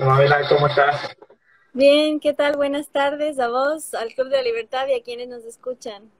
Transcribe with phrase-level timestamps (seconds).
[0.00, 1.16] Mabela, ¿cómo estás?
[1.72, 2.56] Bien, ¿qué tal?
[2.56, 6.10] Buenas tardes a vos, al Club de la Libertad y a quienes nos escuchan.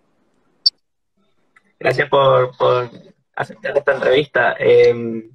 [1.79, 2.91] Gracias por, por
[3.37, 4.57] aceptar esta entrevista.
[4.59, 5.31] Em,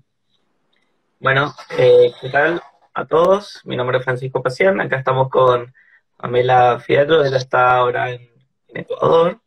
[1.20, 2.62] bueno, eh, ¿qué tal
[2.94, 3.62] a todos?
[3.64, 5.74] Mi nombre es Francisco Pacián, acá estamos con
[6.18, 8.30] Pamela Fierro, ella está ahora en,
[8.76, 9.40] Ecuador,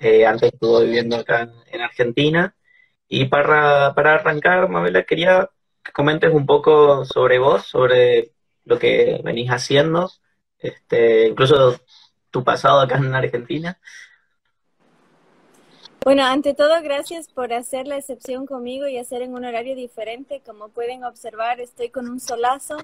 [0.00, 2.54] eh, antes estuvo viviendo acá en, Argentina.
[3.08, 5.48] Y para, para arrancar, Mamela, quería
[5.82, 8.32] que comentes un poco sobre vos, sobre
[8.64, 10.10] lo que venís haciendo,
[10.58, 11.80] este, incluso
[12.30, 13.78] tu pasado acá en Argentina.
[16.02, 20.40] Bueno, ante todo, gracias por hacer la excepción conmigo y hacer en un horario diferente.
[20.44, 22.78] Como pueden observar, estoy con un solazo,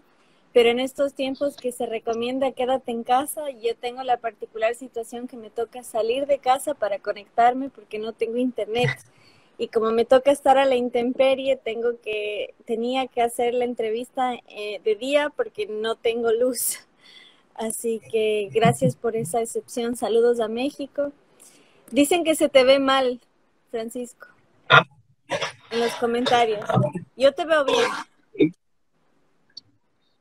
[0.53, 5.29] pero en estos tiempos que se recomienda quédate en casa, yo tengo la particular situación
[5.29, 8.91] que me toca salir de casa para conectarme porque no tengo internet.
[9.59, 14.35] Y como me toca estar a la intemperie, tengo que, tenía que hacer la entrevista
[14.49, 16.87] eh, de día porque no tengo luz.
[17.55, 19.97] Así que gracias por esa excepción.
[19.97, 21.13] Saludos a México.
[21.91, 23.21] Dicen que se te ve mal,
[23.71, 24.27] Francisco.
[25.71, 26.61] En los comentarios.
[27.17, 28.53] Yo te veo bien.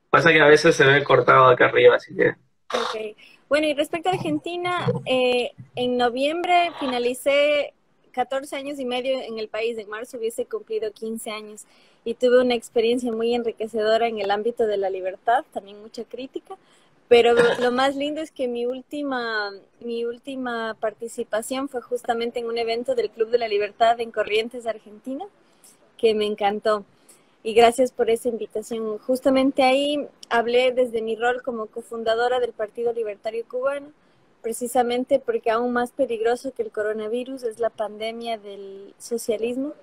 [0.09, 2.30] Pasa que a veces se ve cortado acá arriba, así que.
[2.73, 3.17] Ok.
[3.50, 7.74] Bueno, y respecto a Argentina, eh, en noviembre finalicé
[8.16, 9.77] 14 años y medio en el país.
[9.77, 11.66] En marzo hubiese cumplido 15 años
[12.05, 16.55] y tuve una experiencia muy enriquecedora en el ámbito de la libertad, también mucha crítica,
[17.09, 22.57] pero lo más lindo es que mi última, mi última participación fue justamente en un
[22.57, 25.25] evento del Club de la Libertad en Corrientes, Argentina,
[25.97, 26.85] que me encantó.
[27.44, 28.97] Y gracias por esa invitación.
[29.00, 33.91] Justamente ahí hablé desde mi rol como cofundadora del Partido Libertario Cubano,
[34.45, 39.73] precisamente porque aún más peligroso que el coronavirus es la pandemia del socialismo.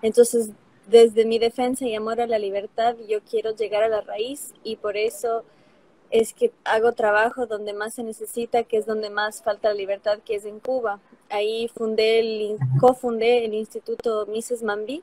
[0.00, 0.48] Entonces,
[0.86, 4.76] desde mi defensa y amor a la libertad, yo quiero llegar a la raíz y
[4.76, 5.44] por eso
[6.10, 10.20] es que hago trabajo donde más se necesita, que es donde más falta la libertad,
[10.24, 11.00] que es en Cuba.
[11.28, 15.02] Ahí fundé el, cofundé el Instituto Mises Mambí,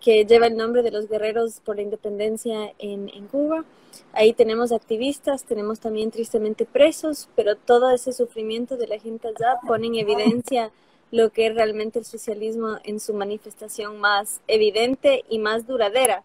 [0.00, 3.64] que lleva el nombre de los guerreros por la independencia en, en, Cuba.
[4.12, 9.58] Ahí tenemos activistas, tenemos también tristemente presos, pero todo ese sufrimiento de la gente allá
[9.66, 10.70] pone en evidencia
[11.10, 16.22] lo que es realmente el socialismo en su manifestación más evidente y más duradera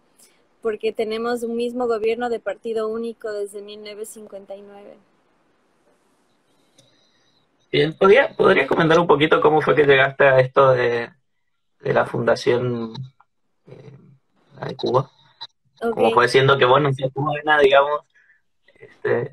[0.66, 4.96] porque tenemos un mismo gobierno de partido único desde 1959.
[7.70, 11.08] Bien, ¿podría, ¿podrías comentar un poquito cómo fue que llegaste a esto de,
[11.82, 12.94] la fundación
[13.68, 15.10] eh, de Cuba?
[15.80, 18.00] Como fue siendo que vos no sos cubana, digamos.
[18.74, 19.30] Este...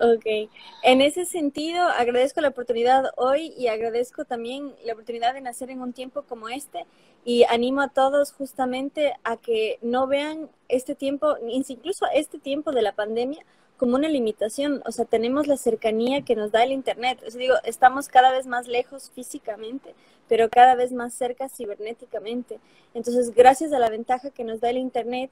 [0.00, 0.50] Ok,
[0.82, 5.80] en ese sentido agradezco la oportunidad hoy y agradezco también la oportunidad de nacer en
[5.80, 6.84] un tiempo como este
[7.24, 12.82] y animo a todos justamente a que no vean este tiempo, incluso este tiempo de
[12.82, 13.44] la pandemia,
[13.76, 14.82] como una limitación.
[14.86, 17.20] O sea, tenemos la cercanía que nos da el Internet.
[17.26, 19.94] Es digo, estamos cada vez más lejos físicamente,
[20.28, 22.58] pero cada vez más cerca cibernéticamente.
[22.94, 25.30] Entonces, gracias a la ventaja que nos da el Internet,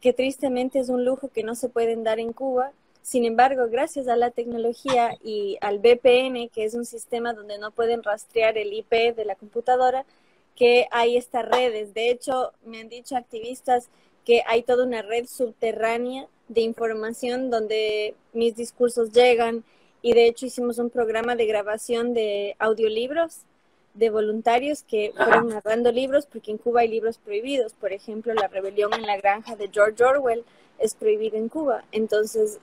[0.00, 2.72] que tristemente es un lujo que no se pueden dar en Cuba,
[3.02, 7.70] sin embargo, gracias a la tecnología y al VPN, que es un sistema donde no
[7.70, 10.04] pueden rastrear el IP de la computadora,
[10.54, 11.94] que hay estas redes.
[11.94, 13.88] De hecho, me han dicho activistas
[14.24, 19.62] que hay toda una red subterránea de información donde mis discursos llegan
[20.02, 23.42] y de hecho hicimos un programa de grabación de audiolibros
[23.94, 27.74] de voluntarios que fueron narrando libros porque en Cuba hay libros prohibidos.
[27.74, 30.44] Por ejemplo, La rebelión en la granja de George Orwell
[30.78, 31.84] es prohibida en Cuba.
[31.92, 32.58] Entonces,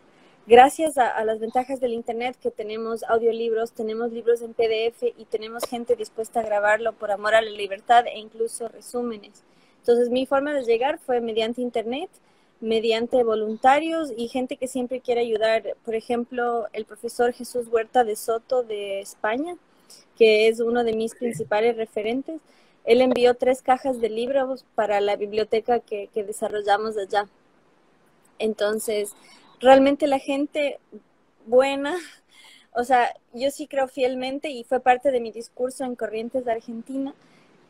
[0.48, 5.64] gracias a, las ventajas del Internet que tenemos audiolibros, tenemos libros en PDF y tenemos
[5.64, 9.44] gente dispuesta a grabarlo por amor a la libertad e incluso resúmenes.
[9.80, 12.10] Entonces mi forma de llegar fue mediante Internet,
[12.60, 15.76] mediante voluntarios y gente que siempre quiere ayudar.
[15.86, 19.56] Por ejemplo, el profesor Jesús Huerta de Soto de España,
[20.18, 22.42] que es uno de mis principales referentes.
[22.86, 27.28] Él envió tres cajas de libros para la biblioteca que, que desarrollamos allá.
[28.40, 29.14] Entonces,
[29.60, 30.80] realmente la gente
[31.46, 31.96] buena,
[32.74, 36.52] o sea, yo sí creo fielmente y fue parte de mi discurso en Corrientes de
[36.52, 37.14] Argentina,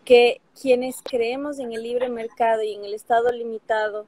[0.05, 4.05] que quienes creemos en el libre mercado y en el Estado limitado,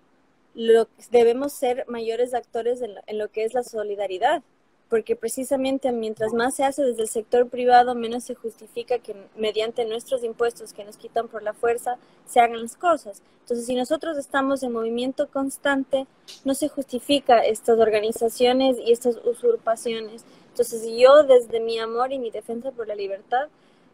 [0.56, 4.44] lo, debemos ser mayores actores en lo que es la solidaridad
[4.90, 9.86] porque precisamente mientras más se hace desde el sector privado, menos se justifica que mediante
[9.86, 13.22] nuestros impuestos que nos quitan por la fuerza se hagan las cosas.
[13.42, 16.08] Entonces, si nosotros estamos en movimiento constante,
[16.44, 20.26] no se justifica estas organizaciones y estas usurpaciones.
[20.50, 23.48] Entonces, yo desde mi amor y mi defensa por la libertad,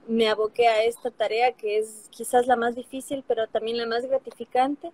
[0.07, 4.05] me aboqué a esta tarea que es quizás la más difícil, pero también la más
[4.05, 4.91] gratificante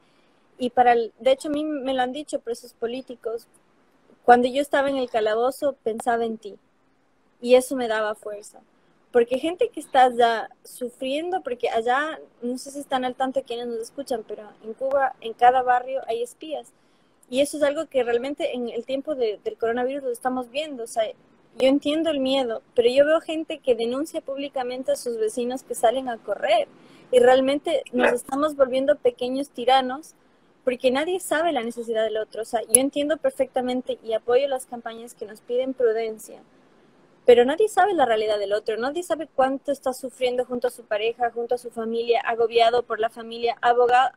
[0.62, 3.48] Y para el, de hecho, a mí me lo han dicho presos políticos.
[4.24, 6.56] Cuando yo estaba en el calabozo, pensaba en ti.
[7.42, 8.60] Y eso me daba fuerza.
[9.12, 13.66] Porque gente que está allá sufriendo, porque allá, no sé si están al tanto quienes
[13.66, 16.72] nos escuchan, pero en Cuba, en cada barrio hay espías.
[17.28, 20.84] Y eso es algo que realmente en el tiempo del coronavirus lo estamos viendo.
[20.84, 21.06] O sea,
[21.58, 25.74] yo entiendo el miedo, pero yo veo gente que denuncia públicamente a sus vecinos que
[25.74, 26.68] salen a correr.
[27.12, 30.14] Y realmente nos estamos volviendo pequeños tiranos
[30.64, 32.44] porque nadie sabe la necesidad del otro.
[32.44, 36.42] O sea, yo entiendo perfectamente y apoyo las campañas que nos piden prudencia
[37.26, 40.84] pero nadie sabe la realidad del otro, nadie sabe cuánto está sufriendo junto a su
[40.84, 44.10] pareja, junto a su familia, agobiado por la familia, abogado,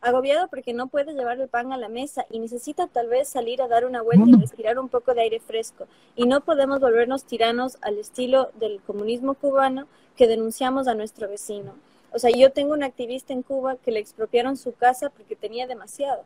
[0.00, 3.62] agobiado porque no puede llevar el pan a la mesa y necesita tal vez salir
[3.62, 5.86] a dar una vuelta y respirar un poco de aire fresco.
[6.16, 11.74] Y no podemos volvernos tiranos al estilo del comunismo cubano que denunciamos a nuestro vecino.
[12.12, 15.66] O sea, yo tengo un activista en Cuba que le expropiaron su casa porque tenía
[15.66, 16.24] demasiado.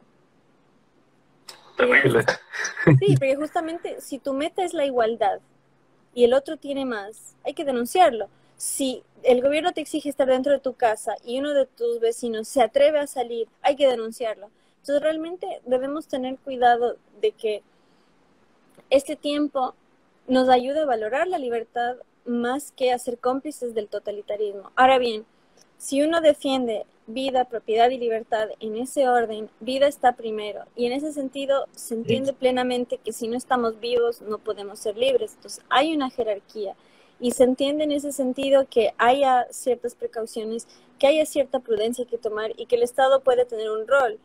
[2.99, 5.41] Sí, porque justamente si tu meta es la igualdad,
[6.15, 8.29] y el otro tiene más, hay que denunciarlo.
[8.57, 12.49] Si el gobierno te exige estar dentro de tu casa y uno de tus vecinos
[12.49, 14.51] se atreve a salir, hay que denunciarlo.
[14.81, 17.63] Entonces realmente debemos tener cuidado de que
[18.91, 19.75] este tiempo
[20.27, 24.71] nos ayude a valorar la libertad más que a ser cómplices del totalitarismo.
[24.77, 25.25] Ahora bien,
[25.83, 30.63] si uno defiende vida, propiedad y libertad en ese orden, vida está primero.
[30.77, 34.97] Y en ese sentido se entiende plenamente que si no estamos vivos no podemos ser
[34.97, 35.33] libres.
[35.35, 36.77] Entonces hay una jerarquía.
[37.19, 40.69] Y se entiende en ese sentido que haya ciertas precauciones,
[41.01, 44.21] que haya cierta prudencia que tomar y que el Estado puede tener un rol.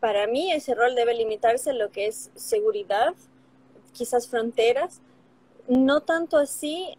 [0.00, 3.12] Para mí ese rol debe limitarse a lo que es seguridad,
[3.92, 5.02] quizás fronteras,
[5.68, 6.96] no tanto así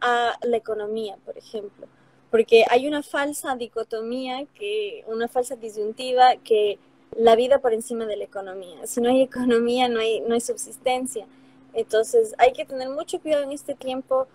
[0.00, 1.88] a la economía, por ejemplo
[2.34, 6.80] porque hay una falsa dicotomía, que, una falsa disyuntiva que
[7.16, 8.88] la vida por encima de la economía.
[8.88, 11.28] Si no hay economía, no hay, no hay subsistencia.
[11.74, 14.26] Entonces hay que tener mucho cuidado en este tiempo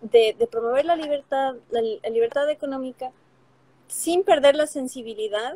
[0.00, 3.10] de, promover la libertad, la, libertad económica,
[3.88, 5.54] sin perder la sensibilidad,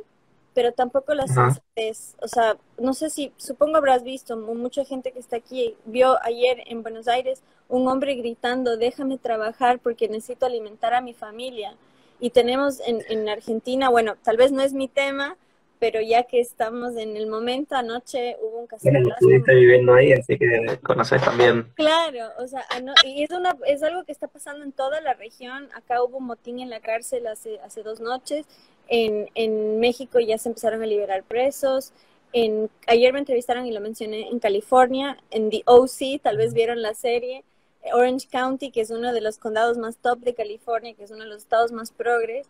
[0.54, 2.14] pero tampoco la sensatez.
[2.22, 6.62] O sea, no sé si, supongo habrás visto, mucha gente que está aquí vio ayer
[6.66, 11.74] en Buenos Aires un hombre gritando, déjame trabajar porque necesito alimentar a mi familia.
[12.20, 15.36] Y tenemos en, en Argentina, bueno, tal vez no es mi tema,
[15.84, 18.88] pero ya que estamos en el momento, anoche hubo un caso.
[18.90, 21.70] Bueno, estuviste viviendo ahí, así que conoces también.
[21.74, 22.64] Claro, o sea,
[23.04, 25.68] y es, una, es algo que está pasando en toda la región.
[25.74, 28.46] Acá hubo un motín en la cárcel hace, hace dos noches.
[28.88, 31.92] En, en México ya se empezaron a liberar presos.
[32.32, 36.82] En, ayer me entrevistaron y lo mencioné en California, en The OC, tal vez vieron
[36.82, 37.44] la serie.
[37.92, 41.24] Orange County, que es uno de los condados más top de California, que es uno
[41.24, 42.46] de los estados más progres,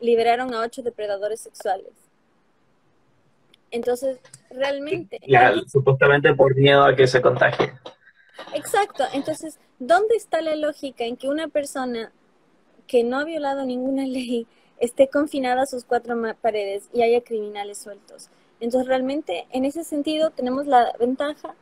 [0.00, 1.92] liberaron a ocho depredadores sexuales.
[3.70, 4.18] Entonces,
[4.50, 5.18] realmente...
[5.66, 7.72] supuestamente por miedo a que se contagie.
[8.54, 9.04] Exacto.
[9.12, 12.12] Entonces, ¿dónde está la lógica en que una persona
[12.86, 14.46] que no ha violado ninguna ley
[14.78, 18.28] esté confinada a sus cuatro paredes y haya criminales sueltos?
[18.60, 21.54] Entonces, realmente, en ese sentido, tenemos la ventaja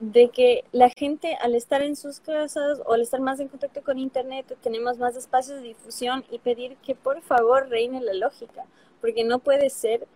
[0.00, 3.82] de que la gente al estar en sus casas o al estar más en contacto
[3.82, 8.64] con Internet tenemos más espacios de difusión y pedir que por favor reine la lógica,
[9.00, 10.06] porque no puede ser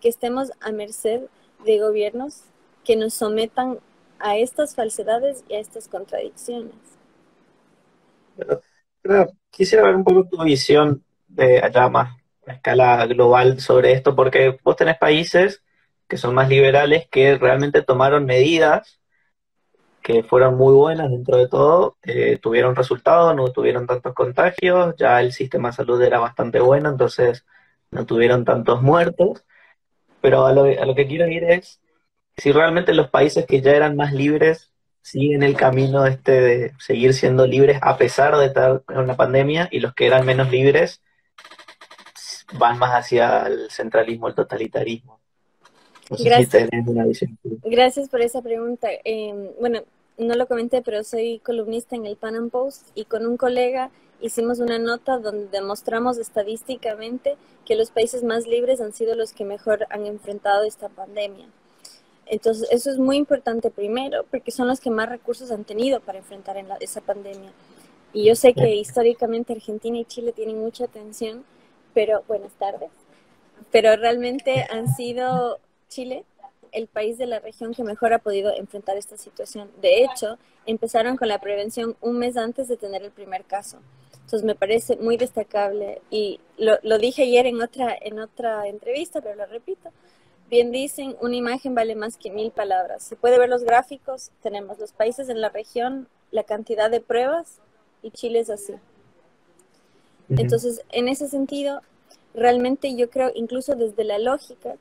[0.00, 1.22] que estemos a merced
[1.64, 2.42] de gobiernos
[2.84, 3.78] que nos sometan
[4.18, 6.74] a estas falsedades y a estas contradicciones.
[9.50, 12.16] quisiera ver un poco tu visión de allá más
[12.46, 15.62] a escala global sobre esto, porque vos tenés países
[16.08, 18.98] que son más liberales que realmente tomaron medidas
[20.08, 25.20] que fueron muy buenas dentro de todo, eh, tuvieron resultados, no tuvieron tantos contagios, ya
[25.20, 27.44] el sistema de salud era bastante bueno, entonces
[27.90, 29.44] no tuvieron tantos muertos,
[30.22, 31.82] pero a lo, que quiero ir es
[32.38, 37.12] si realmente los países que ya eran más libres siguen el camino este de seguir
[37.12, 41.02] siendo libres a pesar de estar en una pandemia y los que eran menos libres
[42.54, 45.18] van más hacia el centralismo, el totalitarismo.
[46.10, 46.68] Gracias.
[47.64, 48.88] Gracias por esa pregunta.
[49.04, 49.82] Eh, bueno,
[50.16, 53.90] no lo comenté, pero soy columnista en el Pan Am Post y con un colega
[54.20, 59.44] hicimos una nota donde demostramos estadísticamente que los países más libres han sido los que
[59.44, 61.46] mejor han enfrentado esta pandemia.
[62.26, 66.18] Entonces, eso es muy importante primero, porque son los que más recursos han tenido para
[66.18, 67.52] enfrentar en esa pandemia.
[68.12, 71.44] Y yo sé que históricamente Argentina y Chile tienen mucha atención,
[71.94, 72.90] pero buenas tardes.
[73.70, 76.24] Pero realmente han sido Chile
[76.72, 79.70] el país de la región que mejor ha podido enfrentar esta situación.
[79.80, 83.78] De hecho, empezaron con la prevención un mes antes de tener el primer caso.
[84.12, 89.22] Entonces me parece muy destacable y lo, lo dije ayer en otra, en otra entrevista,
[89.22, 89.90] pero lo repito.
[90.50, 93.02] bien dicen, una imagen vale más que mil palabras.
[93.02, 97.60] Se puede ver los gráficos, tenemos los países en la región, la cantidad de pruebas
[98.02, 98.74] y Chile es así.
[100.30, 101.80] Entonces, en ese sentido,
[102.34, 104.76] realmente yo creo, incluso desde la lógica,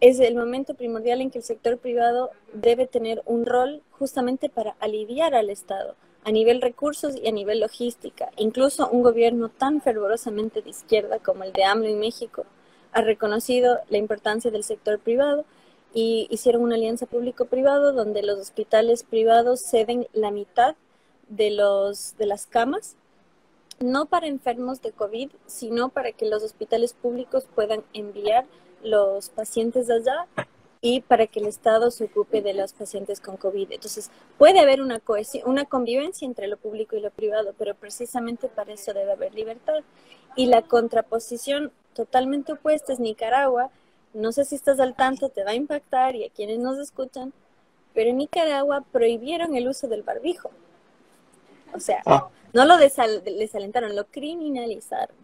[0.00, 4.76] es el momento primordial en que el sector privado debe tener un rol justamente para
[4.80, 8.30] aliviar al Estado a nivel recursos y a nivel logística.
[8.36, 12.44] Incluso un gobierno tan fervorosamente de izquierda como el de AMLO en México
[12.92, 15.44] ha reconocido la importancia del sector privado
[15.92, 20.76] y hicieron una alianza público-privado donde los hospitales privados ceden la mitad
[21.28, 22.96] de, los, de las camas,
[23.80, 28.46] no para enfermos de COVID, sino para que los hospitales públicos puedan enviar
[28.82, 30.26] los pacientes allá
[30.80, 33.72] y para que el Estado se ocupe de los pacientes con COVID.
[33.72, 35.00] Entonces, puede haber una,
[35.46, 39.80] una convivencia entre lo público y lo privado, pero precisamente para eso debe haber libertad.
[40.36, 43.70] Y la contraposición totalmente opuesta es Nicaragua.
[44.12, 47.32] No sé si estás al tanto, te va a impactar y a quienes nos escuchan,
[47.94, 50.50] pero en Nicaragua prohibieron el uso del barbijo.
[51.72, 52.28] O sea, ah.
[52.54, 55.16] No lo desalentaron, lo criminalizaron.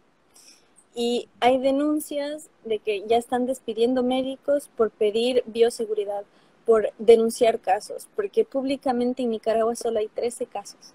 [0.95, 6.25] Y hay denuncias de que ya están despidiendo médicos por pedir bioseguridad,
[6.67, 10.93] por denunciar casos, porque públicamente en Nicaragua solo hay 13 casos.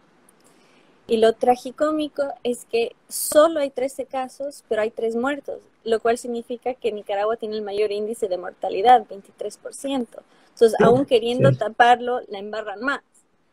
[1.07, 6.17] Y lo tragicómico es que solo hay 13 casos, pero hay 3 muertos, lo cual
[6.17, 10.07] significa que Nicaragua tiene el mayor índice de mortalidad, 23%.
[10.49, 13.01] Entonces, aún queriendo taparlo, la embarran más.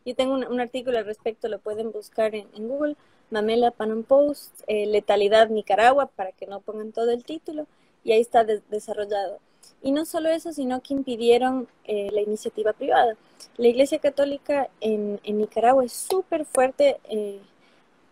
[0.05, 2.95] Yo tengo un, artículo al respecto, lo pueden buscar en, Google,
[3.29, 7.67] Mamela Panam Post, eh, Letalidad Nicaragua, para que no pongan todo el título,
[8.03, 9.39] y ahí está desarrollado.
[9.81, 13.15] Y no solo eso, sino que impidieron eh, la iniciativa privada.
[13.57, 17.39] La Iglesia Católica en, Nicaragua es súper fuerte, eh,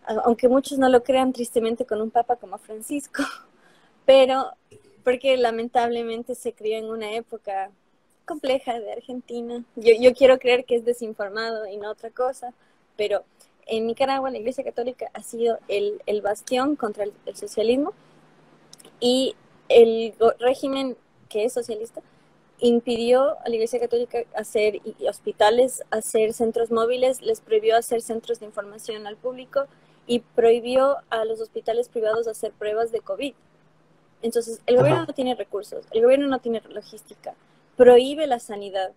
[0.06, 3.22] aunque muchos no lo crean tristemente con un papa como Francisco,
[4.06, 4.52] pero
[5.04, 7.70] porque lamentablemente se crió en una época
[8.32, 9.64] compleja de Argentina.
[9.76, 12.52] Yo, yo quiero creer que es desinformado y no otra cosa,
[12.96, 13.24] pero
[13.66, 17.92] en Nicaragua la Iglesia Católica ha sido el, el bastión contra el, el socialismo
[19.00, 19.34] y
[19.68, 20.96] el régimen
[21.28, 22.02] que es socialista,
[22.60, 28.46] impidió a la Iglesia Católica hacer hospitales, hacer centros móviles, les prohibió hacer centros de
[28.46, 29.66] información al público
[30.06, 33.34] y prohibió a los hospitales privados hacer pruebas de COVID.
[34.22, 37.34] Entonces, el gobierno no tiene recursos, el gobierno no tiene logística,
[37.82, 38.92] prohíbe la sanidad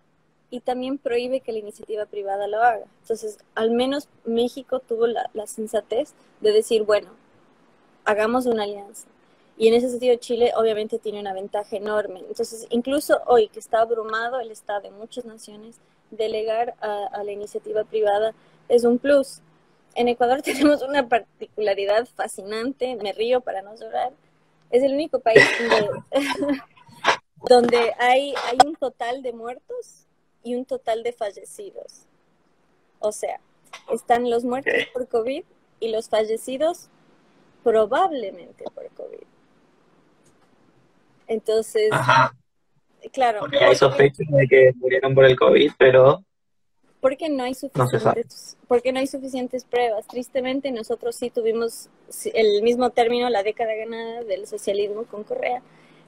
[0.48, 2.84] y también prohíbe que la iniciativa privada lo haga.
[3.02, 7.08] Entonces, al menos México tuvo la, sensatez de decir, bueno,
[8.04, 9.08] hagamos una alianza
[9.58, 12.20] y en ese sentido Chile obviamente tiene una ventaja enorme.
[12.28, 15.80] Entonces, incluso hoy que está abrumado el Estado de muchas naciones,
[16.12, 18.34] delegar a, la iniciativa privada
[18.68, 19.40] es un plus.
[19.96, 24.12] En Ecuador tenemos una particularidad fascinante, me río para no llorar.
[24.70, 26.02] Es el único país donde,
[27.48, 30.06] donde hay, hay un total de muertos
[30.42, 32.06] y un total de fallecidos.
[32.98, 33.40] O sea,
[33.92, 35.44] están los muertos por COVID
[35.80, 36.88] y los fallecidos
[37.62, 39.26] probablemente por COVID.
[41.26, 41.90] Entonces,
[43.12, 43.40] claro.
[43.40, 46.22] Porque hay sospechas de que murieron por el COVID, pero...
[47.00, 50.06] Porque no hay suficientes, porque no hay suficientes pruebas.
[50.06, 51.88] Tristemente, nosotros sí tuvimos
[52.32, 55.62] el mismo término, la década ganada del socialismo con Correa,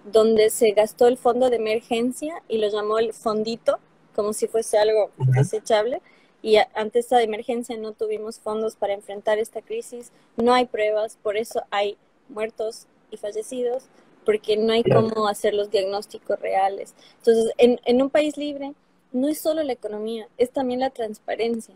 [0.05, 3.79] donde se gastó el fondo de emergencia y lo llamó el fondito,
[4.15, 6.01] como si fuese algo desechable.
[6.41, 11.37] Y ante esta emergencia no tuvimos fondos para enfrentar esta crisis, no hay pruebas, por
[11.37, 11.97] eso hay
[12.29, 13.89] muertos y fallecidos
[14.25, 16.95] porque no hay cómo hacer los diagnósticos reales.
[17.17, 18.75] Entonces, en, en un país libre,
[19.11, 21.75] no es solo la economía, es también la transparencia,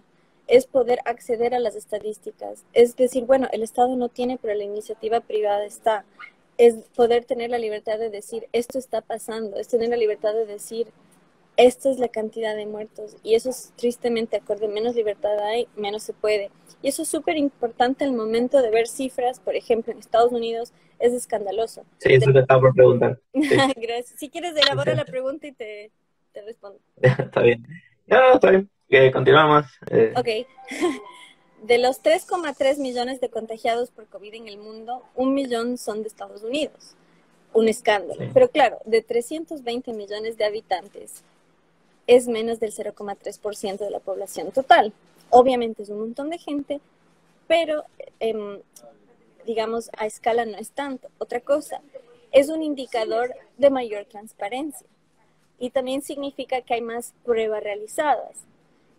[0.49, 4.65] es poder acceder a las estadísticas, es decir, bueno, el Estado no tiene, pero la
[4.65, 6.05] iniciativa privada está,
[6.63, 10.47] es poder tener la libertad de decir, esto está pasando, es tener la libertad de
[10.47, 10.87] decir,
[11.57, 16.05] esta es la cantidad de muertos y eso es tristemente acorde, menos libertad hay, menos
[16.05, 16.53] se puede.
[16.81, 20.73] Y eso es súper importante al momento de ver cifras, por ejemplo, en Estados Unidos
[21.01, 21.85] es escandaloso.
[21.99, 23.19] Sí, eso te estaba por preguntar.
[23.35, 24.21] Gracias.
[24.21, 25.91] Si quieres, elabora la pregunta y te,
[26.33, 26.79] te respondo.
[27.03, 27.67] está bien.
[28.07, 28.71] Ya, está bien.
[28.89, 29.67] Que continuamos.
[29.91, 30.13] Eh.
[30.17, 30.29] Ok.
[31.63, 36.09] De los 3,3 millones de contagiados por COVID en el mundo, un millón son de
[36.09, 36.95] Estados Unidos.
[37.53, 38.31] Un escándalo.
[38.35, 41.23] Pero claro, de 320 millones de habitantes,
[42.07, 44.93] es menos del 0,3% de la población total.
[45.31, 46.81] Obviamente es un montón de gente,
[47.47, 47.85] pero
[48.19, 48.61] em,
[49.47, 51.09] digamos a escala no es tanto.
[51.19, 51.81] Otra cosa,
[52.33, 54.87] es un indicador de mayor transparencia
[55.59, 58.33] y también significa que hay más pruebas realizadas,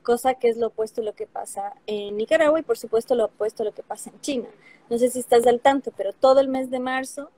[0.04, 3.26] cosa que es lo opuesto a lo que pasa en Nicaragua y por supuesto lo
[3.26, 4.50] opuesto a lo que pasa en China.
[4.90, 7.32] No sé si estás al tanto, pero todo el mes de marzo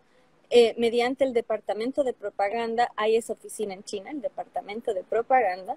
[0.49, 5.75] eh, mediante el departamento de propaganda, hay esa oficina en China, el departamento de propaganda,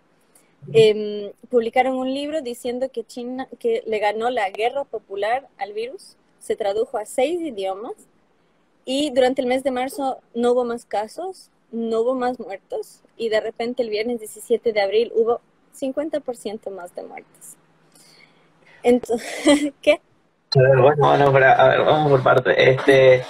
[0.73, 6.17] em, publicaron un libro diciendo que China, que le ganó la guerra popular al virus,
[6.41, 7.95] se tradujo a seis idiomas
[8.85, 13.29] y durante el mes de marzo no hubo más casos, no hubo más muertos y
[13.29, 15.41] de repente el viernes 17 de abril hubo
[15.79, 17.57] 50% más de muertes.
[18.83, 20.01] Entonces, ¿qué?
[20.55, 22.71] bueno, bueno, a ver, vamos por parte.
[22.71, 23.25] Este,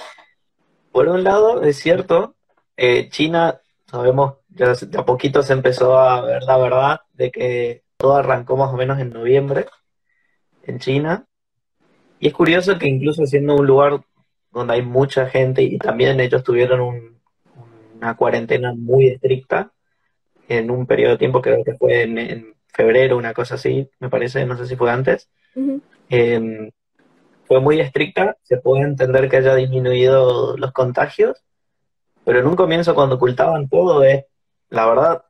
[0.91, 2.35] por un lado, es cierto,
[2.77, 7.83] eh, China, sabemos, ya de a poquito se empezó a ver la verdad de que
[7.97, 9.65] todo arrancó más o menos en noviembre
[10.63, 11.25] en China.
[12.19, 14.01] Y es curioso que incluso siendo un lugar
[14.51, 17.19] donde hay mucha gente y también ellos tuvieron
[17.95, 19.71] una cuarentena muy estricta
[20.49, 24.45] en un periodo de tiempo, creo que fue en, febrero, una cosa así, me parece,
[24.45, 25.29] no sé si fue antes
[27.49, 31.43] fue muy estricta, se puede entender que haya disminuido los contagios,
[32.23, 34.25] pero en un comienzo cuando ocultaban todo es,
[34.69, 35.25] la verdad,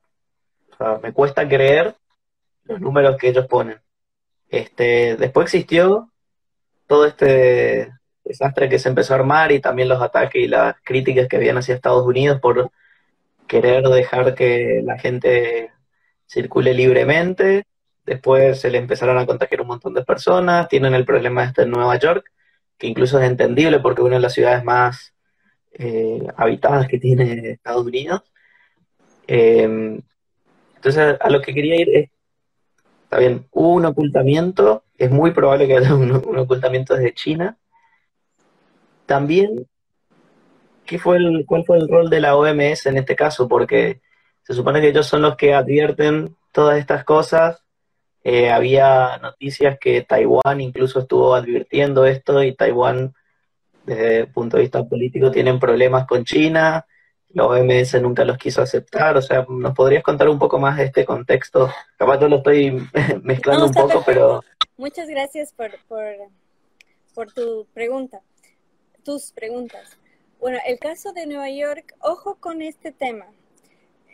[1.01, 1.95] me cuesta creer
[2.65, 3.79] los números que ellos ponen.
[4.49, 6.11] Este, después existió
[6.87, 7.93] todo este
[8.25, 11.57] desastre que se empezó a armar y también los ataques y las críticas que habían
[11.57, 12.69] hacia Estados Unidos por
[13.49, 15.71] querer dejar que la gente
[16.25, 17.65] circule libremente
[18.09, 20.67] Después se le empezaron a contagiar un montón de personas.
[20.67, 22.31] Tienen el problema este en Nueva York,
[22.75, 25.13] que incluso es entendible porque es una de las ciudades más
[25.73, 28.23] eh, habitadas que tiene Estados Unidos.
[29.27, 30.01] Em,
[30.75, 32.09] entonces, a lo que quería ir es,
[33.03, 37.59] está bien, hubo un ocultamiento, es muy probable que haya un, ocultamiento desde China.
[39.05, 39.67] También,
[40.89, 43.47] ¿qué fue el, ¿cuál fue el rol de la OMS en este caso?
[43.47, 44.01] Porque
[44.43, 47.63] se supone que ellos son los que advierten todas estas cosas
[48.23, 53.13] eh, había noticias que Taiwán incluso estuvo advirtiendo esto y Taiwán,
[53.85, 56.85] desde el punto de vista político, tienen problemas con China.
[57.29, 59.15] La OMS nunca los quiso aceptar.
[59.15, 61.71] O sea, ¿nos podrías contar un poco más de este contexto?
[61.97, 62.87] Capaz yo lo estoy
[63.23, 64.43] mezclando un poco, pero...
[64.77, 66.05] Muchas gracias por, por,
[67.13, 68.21] por tu pregunta,
[69.03, 69.97] tus preguntas.
[70.39, 73.27] Bueno, el caso de Nueva York, ojo con este tema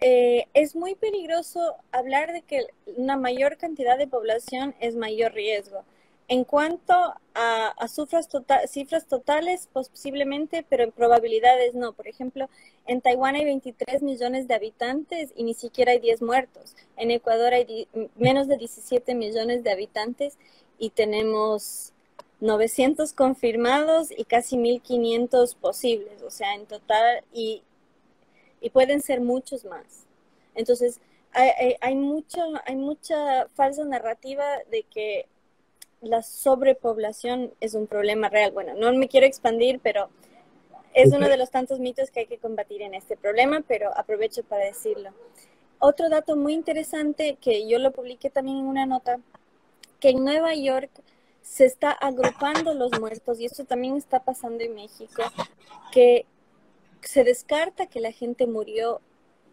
[0.01, 2.65] eh, es muy peligroso hablar de que
[2.97, 5.83] una mayor cantidad de población es mayor riesgo.
[6.27, 6.93] En cuanto
[7.35, 11.93] a, cifras, tota-, cifras totales, posiblemente, pero en probabilidades no.
[11.93, 12.49] Por ejemplo,
[12.87, 16.75] en Taiwán hay 23 millones de habitantes y ni siquiera hay 10 muertos.
[16.97, 20.39] En Ecuador hay menos de 17 millones de habitantes
[20.79, 21.93] y tenemos
[22.41, 26.21] 900 confirmados y casi 1.500 posibles.
[26.23, 27.63] O sea, en total, y
[28.65, 30.07] y pueden ser muchos más.
[30.55, 30.99] Entonces,
[31.33, 35.27] hay, hay, mucho, hay mucha falsa narrativa de que
[36.01, 38.51] la sobrepoblación es un problema real.
[38.53, 40.09] Bueno, no me quiero expandir, pero
[40.95, 44.43] es uno de los tantos mitos que hay que combatir en este problema, pero aprovecho
[44.43, 45.11] para decirlo.
[45.77, 49.19] Otro dato muy interesante que yo lo publiqué también en una nota,
[49.99, 50.89] que en Nueva York
[51.45, 55.23] se está agrupando los muertos, y esto también está pasando en México,
[55.91, 56.25] que
[57.01, 58.99] se descarta que la gente murió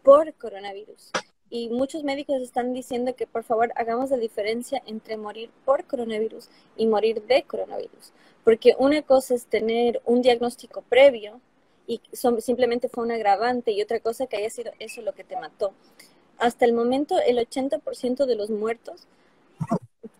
[0.02, 1.10] por coronavirus.
[1.50, 6.48] Y muchos médicos están diciendo que por favor hagamos la diferencia entre morir por coronavirus
[6.76, 8.12] y morir de coronavirus.
[8.42, 11.40] Porque una cosa es tener un diagnóstico previo
[11.86, 12.00] y
[12.38, 15.74] simplemente fue un agravante y otra cosa que haya sido eso lo que te mató.
[16.38, 19.06] Hasta el momento el 80% de los muertos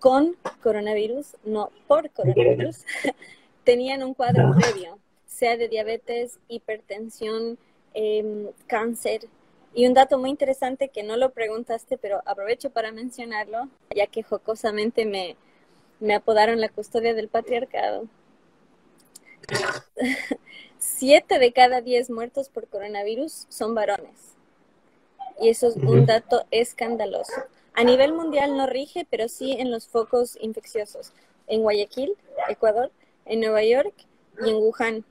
[0.03, 2.85] con coronavirus, no por coronavirus,
[3.65, 4.99] tenían un cuadro previo
[5.33, 7.57] sea de diabetes, hipertensión,
[7.95, 9.29] em, cáncer.
[9.75, 14.23] Y un dato muy interesante que no lo preguntaste, pero aprovecho para mencionarlo, ya que
[14.23, 15.37] jocosamente me,
[16.01, 18.07] me apodaron la custodia del patriarcado.
[20.79, 24.35] Siete de cada diez muertos por coronavirus son varones.
[25.41, 27.43] Y eso es un dato escandaloso.
[27.75, 31.13] A nivel mundial no rige, pero sí en los focos infecciosos.
[31.47, 32.15] En Guayaquil,
[32.49, 32.91] Ecuador,
[33.25, 33.95] en Nueva York
[34.45, 35.05] y en Wuhan.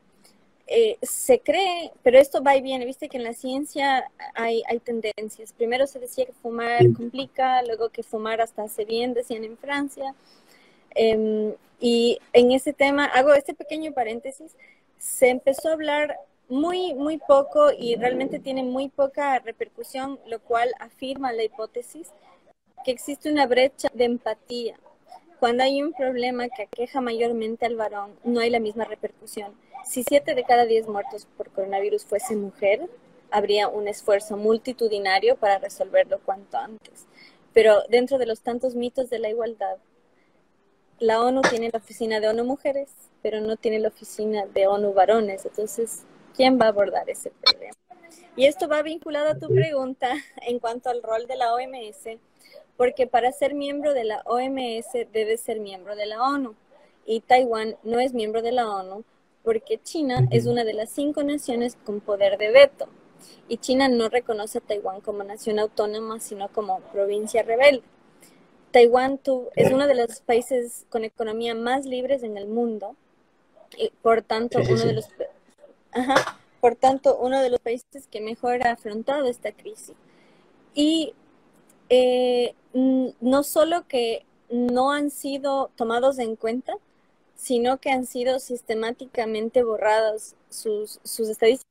[0.67, 4.79] Eh, se cree, pero esto va y viene, viste que en la ciencia hay, hay
[4.79, 5.53] tendencias.
[5.53, 10.15] Primero se decía que fumar complica, luego que fumar hasta hace bien, decían en Francia.
[10.95, 14.55] Em, y en ese tema, hago este pequeño paréntesis,
[14.97, 20.69] se empezó a hablar muy, muy poco y realmente tiene muy poca repercusión, lo cual
[20.79, 22.11] afirma la hipótesis
[22.83, 24.79] que existe una brecha de empatía.
[25.39, 30.03] Cuando hay un problema que aqueja mayormente al varón, no hay la misma repercusión si
[30.03, 32.87] siete de cada diez muertos por coronavirus fuese mujer,
[33.31, 37.07] habría un esfuerzo multitudinario para resolverlo cuanto antes.
[37.53, 39.77] Pero dentro de los tantos mitos de la igualdad,
[40.99, 42.91] la ONU tiene la oficina de ONU Mujeres,
[43.21, 45.45] pero no tiene la oficina de ONU Varones.
[45.45, 47.73] Entonces, ¿Quién va a abordar ese problema?
[48.35, 50.13] Y esto va vinculado a tu pregunta
[50.47, 52.17] en cuanto al rol de la OMS,
[52.77, 56.55] porque para ser miembro de la OMS debe ser miembro de la ONU.
[57.05, 59.03] Y Taiwán no es miembro de la ONU
[59.43, 62.87] porque China es una de las cinco naciones con poder de veto.
[63.47, 67.83] Y China no reconoce a Taiwán como nación autónoma, sino como provincia rebelde.
[68.71, 69.19] Taiwán
[69.55, 72.95] es uno de los países con economía más libres en el mundo
[73.77, 75.07] y por tanto uno de los
[76.61, 79.95] por tanto uno de los países que mejor ha afrontado esta crisis.
[80.73, 81.13] Y
[81.91, 86.73] eh, no solo que no han sido tomados en cuenta,
[87.35, 91.65] sino que han sido sistemáticamente borrados sus, sus estadísticas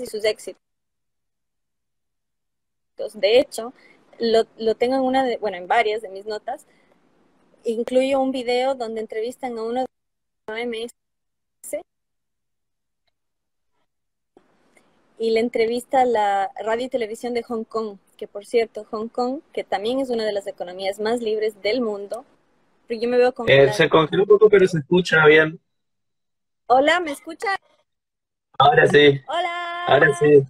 [0.00, 0.60] y sus éxitos.
[3.14, 3.72] De hecho,
[4.20, 6.66] lo, lo, tengo en una de, bueno, en varias de mis notas.
[7.64, 9.86] Incluyo un video donde entrevistan a uno de
[10.46, 10.92] OMS
[15.18, 19.08] y le entrevista a la radio y televisión de Hong Kong, que por cierto, Hong
[19.08, 22.26] Kong, que también es una de las economías más libres del mundo,
[22.86, 23.48] pero yo me veo con...
[23.48, 25.58] Eh, se congeló un poco, pero se escucha bien.
[26.66, 27.48] Hola, ¿me escucha?
[28.58, 29.20] Ahora sí.
[29.26, 29.84] Hola.
[29.86, 30.42] Ahora sí.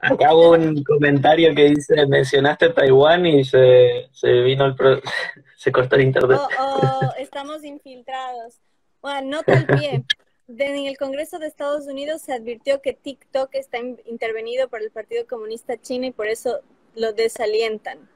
[0.00, 4.74] Acá hubo un comentario que dice, mencionaste Taiwán y se, se vino el...
[5.56, 6.38] se cortó el internet.
[6.58, 8.60] Oh, oh, estamos infiltrados.
[9.02, 10.04] Bueno, nota al pie
[10.48, 15.26] en el Congreso de Estados Unidos se advirtió que TikTok está intervenido por el Partido
[15.26, 16.60] Comunista Chino y por eso
[16.94, 18.08] lo desalientan.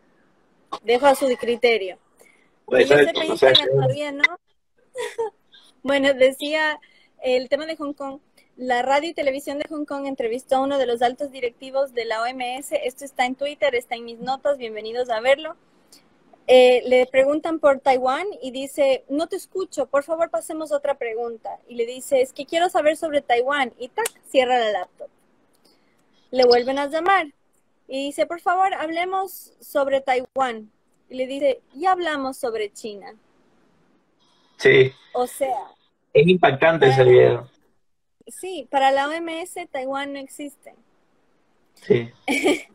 [0.82, 1.98] Dejo a su criterio.
[2.66, 4.22] Pues todavía no.
[5.82, 6.80] bueno, decía
[7.22, 8.20] el tema de Hong Kong.
[8.56, 12.04] La radio y televisión de Hong Kong entrevistó a uno de los altos directivos de
[12.04, 12.72] la OMS.
[12.72, 14.58] Esto está en Twitter, está en mis notas.
[14.58, 15.56] Bienvenidos a verlo.
[16.46, 21.60] Eh, le preguntan por Taiwán y dice, no te escucho, por favor pasemos otra pregunta.
[21.68, 23.72] Y le dice, es que quiero saber sobre Taiwán.
[23.78, 25.08] Y tac, cierra la laptop.
[26.30, 27.28] Le vuelven a llamar
[27.88, 30.70] y dice, por favor, hablemos sobre Taiwán.
[31.08, 33.14] Y le dice, ya hablamos sobre China.
[34.58, 34.92] Sí.
[35.14, 35.56] O sea.
[36.12, 37.48] Es impactante ese video.
[38.26, 40.74] Sí, para la OMS Taiwán no existe.
[41.74, 42.10] Sí.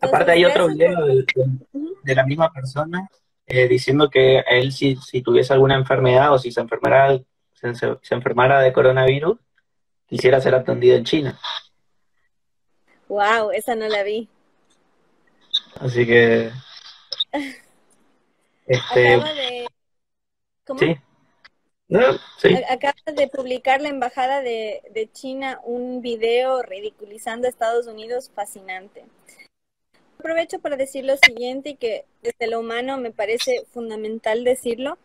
[0.00, 3.08] Aparte hay otro video de, la misma persona
[3.46, 7.20] eh, diciendo que él si, si, tuviese alguna enfermedad o si se enfermara,
[7.52, 9.38] se, enfermara de coronavirus,
[10.06, 11.38] quisiera ser atendido en China.
[13.08, 14.28] Wow, esa no la vi.
[15.80, 16.50] Así que...
[18.66, 19.66] Este, Acaba de...
[20.66, 20.80] ¿Cómo?
[20.80, 20.96] Sí.
[22.68, 29.04] Acaba de publicar la Embajada de, de China un video ridiculizando a Estados Unidos fascinante
[30.26, 34.98] aprovecho para decir lo siguiente y que desde lo humano me parece fundamental decirlo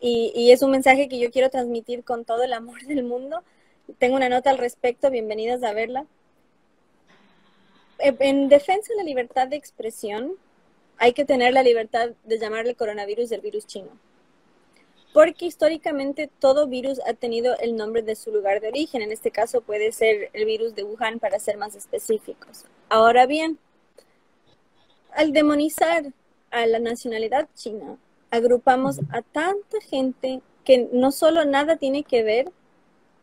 [0.00, 3.42] y, es un mensaje que yo quiero transmitir con todo el amor del mundo.
[3.98, 6.06] Tengo una nota al respecto, bienvenidas a verla.
[7.98, 10.34] Eh, en defensa de la libertad de expresión,
[10.98, 13.90] hay que tener la libertad de llamarle coronavirus del virus chino.
[15.12, 19.02] Porque históricamente todo virus ha tenido el nombre de su lugar de origen.
[19.02, 22.64] En este caso puede ser el virus de Wuhan para ser más específicos.
[22.88, 23.58] Ahora bien,
[25.12, 26.12] al demonizar
[26.50, 27.96] a la nacionalidad china,
[28.30, 32.52] agrupamos a tanta gente que no solo nada tiene que ver,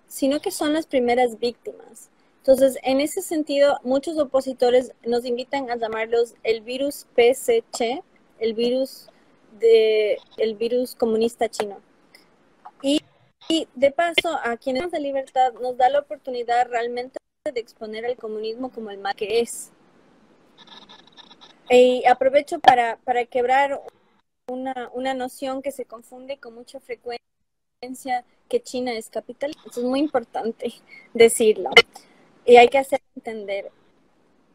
[0.08, 2.10] sino que son las primeras víctimas.
[2.48, 8.04] Entonces, en ese sentido, muchos opositores nos invitan a llamarlos el virus PSC,
[8.38, 9.08] el virus
[9.60, 11.82] de el virus comunista chino.
[12.84, 13.02] Y,
[13.74, 17.18] de paso, a quienes de libertad nos da la oportunidad realmente
[17.52, 19.72] de exponer al comunismo como el mal que es.
[21.72, 23.82] Y aprovecho para, para quebrar
[24.46, 29.64] una, una, noción que se confunde con mucha frecuencia que China es capitalista.
[29.68, 30.72] es muy importante
[31.16, 31.72] decirlo.
[32.46, 33.72] Y hay que hacer entender.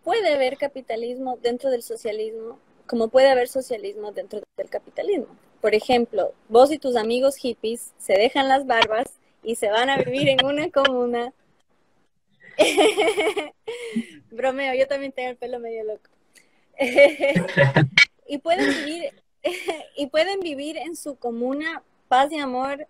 [0.05, 5.37] Puede haber capitalismo dentro del socialismo, como puede haber socialismo dentro del capitalismo.
[5.61, 9.99] Por ejemplo, vos y tus amigos hippies se dejan las barbas y se van a
[9.99, 11.33] vivir en una comuna.
[14.31, 16.11] Bromeo, yo también tengo el pelo medio loco.
[18.27, 19.13] y pueden vivir
[19.97, 22.87] y pueden vivir en su comuna paz y amor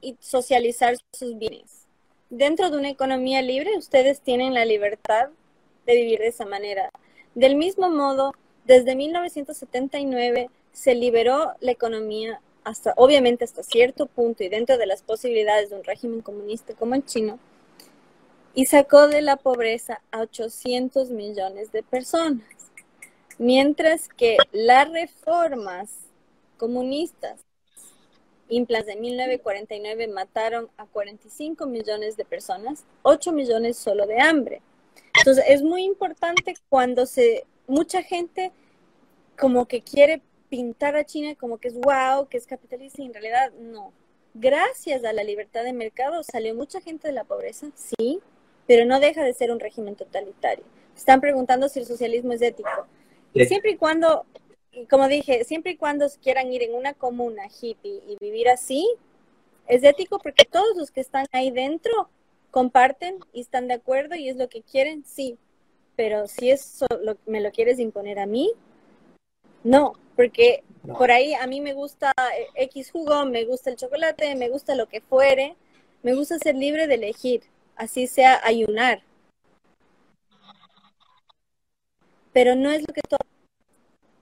[0.00, 1.81] y socializar sus bienes.
[2.32, 5.28] Dentro de una economía libre, ustedes tienen la libertad
[5.84, 6.88] de vivir de esa manera.
[7.34, 8.32] Del mismo modo,
[8.64, 15.02] desde 1979 se liberó la economía hasta, obviamente hasta cierto punto y dentro de las
[15.02, 17.38] posibilidades de un régimen comunista como el chino,
[18.54, 22.48] y sacó de la pobreza a 800 millones de personas.
[23.36, 25.90] Mientras que las reformas
[26.56, 27.44] comunistas
[28.52, 34.60] Implas de 1949 mataron a 45 millones de personas, 8 millones solo de hambre.
[35.16, 38.52] Entonces es muy importante cuando se mucha gente
[39.38, 43.14] como que quiere pintar a China como que es wow, que es capitalista y en
[43.14, 43.90] realidad no.
[44.34, 48.20] Gracias a la libertad de mercado salió mucha gente de la pobreza, sí,
[48.66, 50.64] pero no deja de ser un régimen totalitario.
[50.94, 52.86] Están preguntando si el socialismo es ético.
[53.34, 54.26] Siempre y cuando
[54.88, 58.88] como dije, siempre y cuando quieran ir en una comuna hippie y vivir así,
[59.66, 62.08] es ético porque todos los que están ahí dentro
[62.50, 65.38] comparten y están de acuerdo y es lo que quieren, sí.
[65.96, 66.86] Pero si eso
[67.26, 68.50] me lo quieres imponer a mí,
[69.62, 70.64] no, porque
[70.96, 72.12] por ahí a mí me gusta
[72.54, 75.54] X jugo, me gusta el chocolate, me gusta lo que fuere,
[76.02, 77.42] me gusta ser libre de elegir,
[77.76, 79.02] así sea ayunar.
[82.32, 83.18] Pero no es lo que todo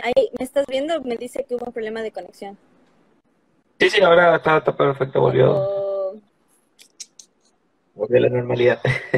[0.03, 1.01] Ahí, ¿me estás viendo?
[1.03, 2.57] Me dice que hubo un problema de conexión.
[3.79, 5.53] Sí, sí, ahora está, perfecto, volvió.
[5.53, 6.15] Oh.
[7.95, 8.81] Volvió a la normalidad.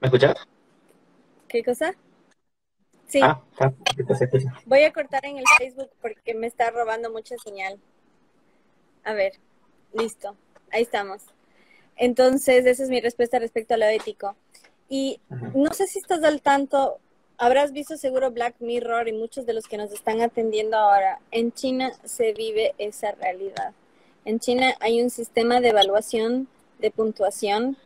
[0.00, 0.36] ¿Me escuchas?
[1.48, 1.94] ¿Qué cosa?
[3.06, 3.20] Sí.
[3.22, 3.42] Ah,
[4.66, 7.80] Voy a cortar en el Facebook porque me está robando mucha señal.
[9.02, 9.32] A ver,
[9.94, 10.36] listo.
[10.70, 11.22] Ahí estamos.
[11.96, 14.36] Entonces, esa es mi respuesta respecto a lo ético.
[14.88, 15.20] Y
[15.54, 16.98] no sé si estás al tanto,
[17.36, 21.20] habrás visto seguro Black Mirror y muchos de los que nos están atendiendo ahora.
[21.30, 23.72] En China se vive esa realidad.
[24.24, 26.48] En China hay un sistema de evaluación
[26.78, 27.76] de puntuación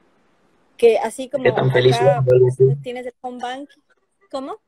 [0.76, 1.98] que así como ¿De qué tan feliz
[2.82, 3.70] tienes el home bank,
[4.30, 4.58] ¿cómo?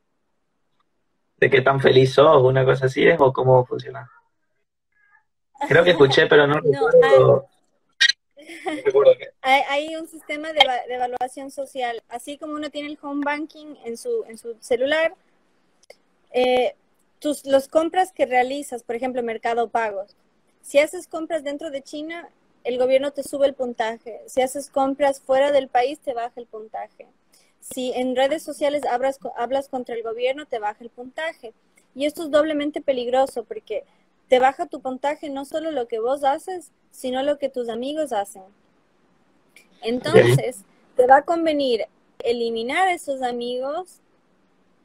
[1.39, 2.43] ¿De qué tan feliz sos?
[2.43, 4.11] ¿Una cosa así es o cómo funciona?
[5.69, 7.49] Creo que escuché, pero no, no
[9.43, 14.25] hay, un sistema de, evaluación social, así como uno tiene el home banking en su,
[14.29, 15.15] en su celular,
[16.33, 16.75] eh,
[17.19, 20.17] tus, los compras que realizas, por ejemplo, Mercado Pagos,
[20.63, 22.29] si haces compras dentro de China,
[22.65, 24.23] el gobierno te sube el puntaje.
[24.27, 27.07] Si haces compras fuera del país, te baja el puntaje.
[27.61, 31.53] Si en redes sociales hablas, hablas contra el gobierno, te baja el puntaje.
[31.95, 33.85] Y esto es doblemente peligroso porque
[34.35, 38.13] te baja tu puntaje no solo lo que vos haces, sino lo que tus amigos
[38.13, 38.43] hacen.
[39.81, 40.65] Entonces,
[40.97, 41.87] te va a convenir
[42.19, 44.01] eliminar a esos amigos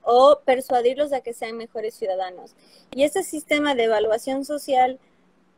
[0.04, 2.54] o persuadirlos a que sean mejores ciudadanos.
[2.92, 5.00] Y este sistema de evaluación social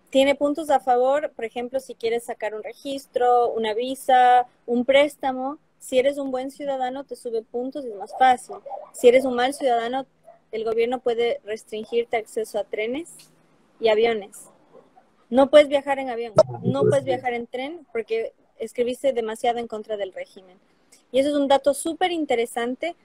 [0.09, 5.57] tiene puntos a favor, por ejemplo, si quieres sacar un registro, una visa, un préstamo,
[5.79, 8.55] si eres un buen ciudadano te sube puntos y es más fácil.
[8.93, 10.05] Si eres un mal ciudadano,
[10.53, 13.09] el gobierno puede restringirte acceso a trenes
[13.81, 14.47] y aviones.
[15.29, 19.97] No puedes viajar en avión, no puedes viajar en tren porque escribiste demasiado en contra
[19.97, 20.57] del régimen.
[21.11, 22.95] Y eso es un dato súper interesante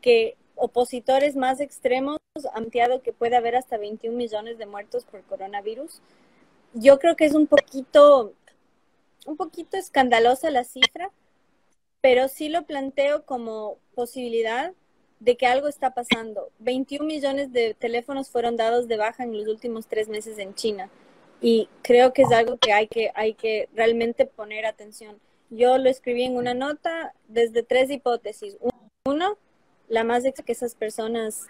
[0.00, 2.18] que opositores más extremos
[2.52, 6.00] han planteado que puede haber hasta 21 millones de muertos por coronavirus.
[6.74, 8.32] Yo creo que es un poquito,
[9.26, 11.10] un poquito escandalosa la cifra,
[12.00, 14.72] pero sí lo planteo como posibilidad
[15.24, 16.50] de que algo está pasando.
[16.58, 20.90] 21 millones de teléfonos fueron dados de baja en los últimos tres meses en China
[21.40, 25.18] y creo que es algo que hay que, hay que realmente poner atención.
[25.48, 28.58] Yo lo escribí en una nota desde tres hipótesis.
[29.06, 29.38] Uno,
[29.88, 31.46] la más es que esas personas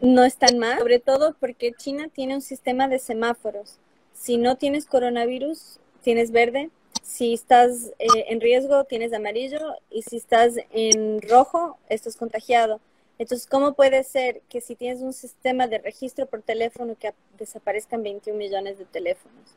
[0.00, 3.78] no están mal, sobre todo porque China tiene un sistema de semáforos.
[4.12, 6.70] Si no tienes coronavirus, tienes verde,
[7.02, 9.58] si estás eh, en riesgo, tienes amarillo
[9.90, 12.80] y si estás en rojo, estás contagiado.
[13.18, 18.02] Entonces, ¿cómo puede ser que si tienes un sistema de registro por teléfono que desaparezcan
[18.02, 19.56] 21 millones de teléfonos?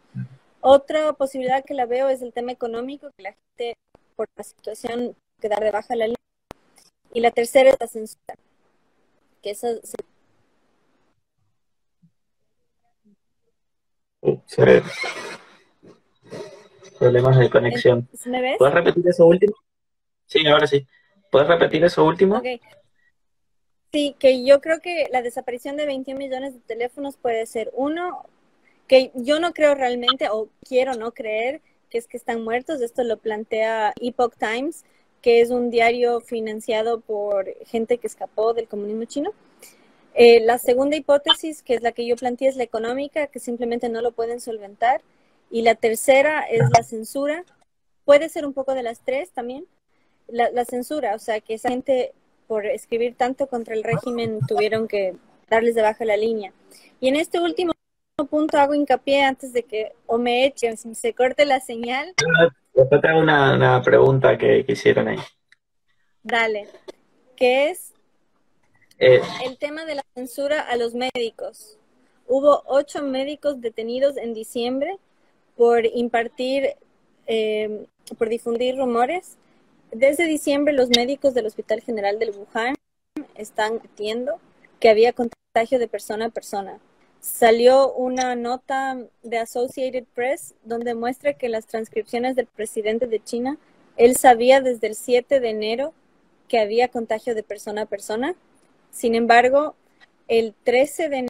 [0.59, 3.77] Otra posibilidad que la veo es el tema económico, que la gente
[4.15, 6.15] por la situación quedar de baja la línea.
[7.13, 8.35] Y la tercera es la censura,
[9.41, 9.67] que eso
[16.97, 18.09] problemas de conexión.
[18.25, 18.57] ¿Me ves?
[18.57, 19.55] ¿Puedes repetir eso último?
[20.25, 20.85] Sí, ahora sí.
[21.31, 22.41] ¿Puedes repetir eso último?
[23.91, 28.25] Sí, que yo creo que la desaparición de 21 millones de teléfonos puede ser uno,
[28.87, 32.81] que yo no creo realmente, o quiero no creer, que es que están muertos.
[32.81, 34.83] Esto lo plantea Epoch Times,
[35.21, 39.31] que es un diario financiado por gente que escapó del comunismo chino.
[40.13, 43.89] Eh, la segunda hipótesis, que es la que yo planteé, es la económica, que simplemente
[43.89, 45.01] no lo pueden solventar.
[45.49, 47.43] Y la tercera es la censura.
[48.03, 49.65] Puede ser un poco de las tres también.
[50.27, 52.13] La, censura, o sea, que esa gente
[52.47, 55.15] por escribir tanto contra el régimen tuvieron que
[55.49, 56.51] darles de baja la línea.
[56.99, 57.73] Y en este último
[58.29, 62.13] punto hago hincapié antes de que o me echen, se corte la señal.
[62.73, 65.19] Después te una, una pregunta que, hicieron ahí.
[66.23, 66.67] Dale.
[67.35, 67.93] ¿Qué es
[68.97, 71.77] Eh, el tema de la censura a los médicos.
[72.27, 74.97] Hubo ocho médicos detenidos en diciembre
[75.55, 76.75] por impartir,
[77.27, 77.85] eh,
[78.17, 79.37] por difundir rumores.
[79.91, 82.75] Desde diciembre los médicos del Hospital General del Wuhan
[83.35, 84.39] están diciendo
[84.79, 86.79] que había contagio de persona a persona.
[87.21, 93.57] Salió una nota de Associated Press donde muestra que las transcripciones del presidente de China,
[93.97, 95.93] él sabía desde el 7 de enero
[96.47, 98.35] que había contagio de persona a persona.
[98.91, 99.75] Sin embargo,
[100.27, 101.27] el 13 de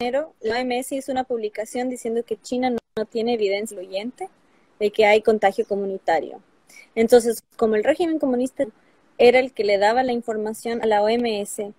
[0.00, 2.78] enero, la OMS hizo una publicación diciendo que China no,
[3.10, 4.28] tiene evidencia influyente
[4.78, 6.40] de que hay contagio comunitario.
[6.94, 8.66] Entonces, como el régimen comunista
[9.18, 11.72] era el que le daba la información a la OMS,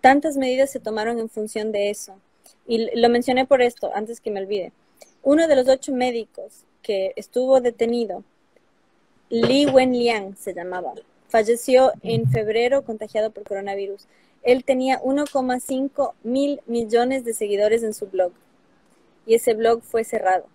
[0.00, 2.14] tantas medidas se tomaron en función de eso.
[2.66, 4.72] Y lo mencioné por esto, antes que me olvide.
[5.22, 8.24] Uno de los ocho médicos que estuvo detenido,
[9.28, 10.94] Li Wenliang se llamaba,
[11.28, 14.06] falleció en febrero contagiado por coronavirus.
[14.42, 18.32] Él tenía 1,5 mil millones de seguidores en su blog
[19.26, 20.46] y ese blog fue cerrado.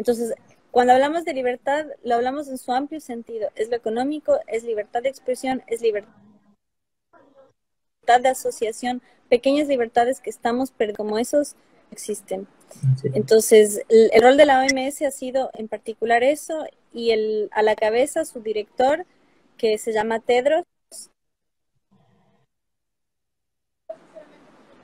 [0.00, 0.32] Entonces,
[0.70, 3.50] cuando hablamos de libertad, lo hablamos en su amplio sentido.
[3.54, 6.08] Es lo económico, es libertad de expresión, es libertad
[8.22, 11.54] de asociación, pequeñas libertades que estamos, pero como esos
[11.90, 12.48] existen.
[13.12, 17.76] Entonces, el, rol de la OMS ha sido en particular eso y el, a la
[17.76, 19.04] cabeza su director,
[19.58, 20.64] que se llama Tedros.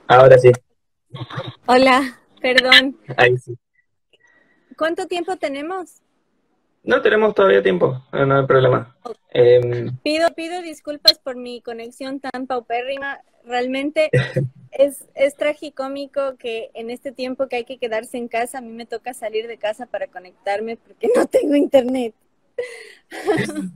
[0.05, 0.51] Ahora sí.
[1.65, 2.99] Hola, perdón.
[3.17, 3.57] Ahí sí.
[4.77, 6.01] ¿Cuánto tiempo tenemos?
[6.83, 8.95] No tenemos todavía tiempo, no hay problema.
[9.31, 13.19] Em, pido, pido disculpas por mi conexión tan paupérrima.
[13.43, 14.09] Realmente
[14.71, 18.71] es, es tragicómico que en este tiempo que hay que quedarse en casa, a mí
[18.71, 22.13] me toca salir de casa para conectarme porque no tengo internet.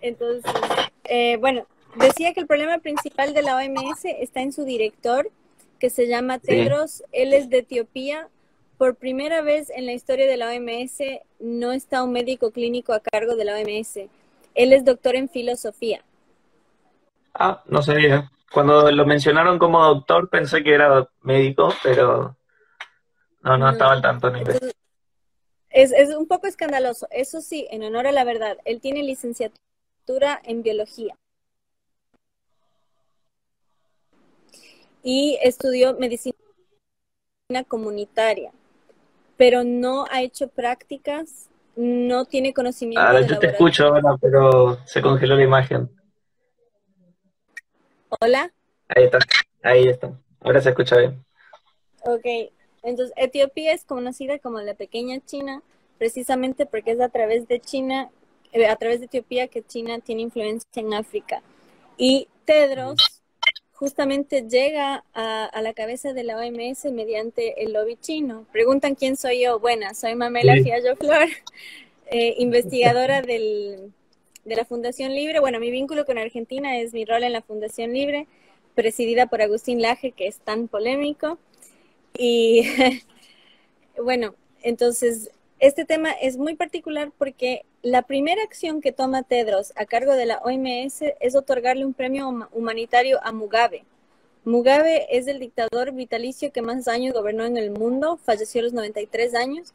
[0.00, 0.44] Entonces,
[1.04, 5.30] eh, bueno, decía que el problema principal de la OMS está en su director,
[5.78, 7.02] que se llama Tedros.
[7.12, 8.28] Él es de Etiopía,
[8.78, 11.00] por primera vez en la historia de la OMS
[11.40, 13.96] no está un médico clínico a cargo de la OMS.
[14.54, 16.04] Él es doctor en filosofía.
[17.34, 18.30] Ah, no sabía.
[18.52, 22.36] Cuando lo mencionaron como doctor pensé que era médico, pero
[23.42, 24.30] no, no, estaba al tanto.
[24.30, 24.42] Ni
[25.70, 27.08] es, es un poco escandaloso.
[27.10, 31.16] Eso sí, en honor a la verdad, él tiene licenciatura en biología.
[35.02, 36.34] Y estudió medicina
[37.66, 38.52] comunitaria
[39.38, 43.00] pero no ha hecho prácticas, no tiene conocimiento.
[43.00, 45.88] Ahora yo te escucho ahora, pero se congeló la imagen.
[48.20, 48.52] Hola.
[48.88, 49.18] Ahí está,
[49.62, 50.12] ahí está.
[50.40, 51.24] Ahora se escucha bien.
[52.02, 52.26] Ok,
[52.82, 55.62] entonces Etiopía es conocida como la pequeña China,
[55.98, 58.10] precisamente porque es a través de China,
[58.52, 61.42] eh, a través de Etiopía que China tiene influencia en África.
[61.96, 63.17] Y Tedros
[63.78, 68.44] justamente llega a, la cabeza de la OMS mediante el lobby chino.
[68.50, 69.60] Preguntan quién soy yo.
[69.60, 71.28] Buena, soy Mamela Fiallo Flor,
[72.10, 73.92] eh, investigadora del,
[74.44, 75.38] de la Fundación Libre.
[75.38, 78.26] Bueno, mi vínculo con Argentina es mi rol en la Fundación Libre,
[78.74, 81.38] presidida por Agustín Laje, que es tan polémico.
[82.18, 82.64] Y
[84.02, 89.86] bueno, entonces este tema es muy particular porque la primera acción que toma Tedros a
[89.86, 93.84] cargo de la OMS es otorgarle un premio humanitario a Mugabe.
[94.44, 98.72] Mugabe es el dictador vitalicio que más años gobernó en el mundo, falleció a los
[98.72, 99.72] 93 años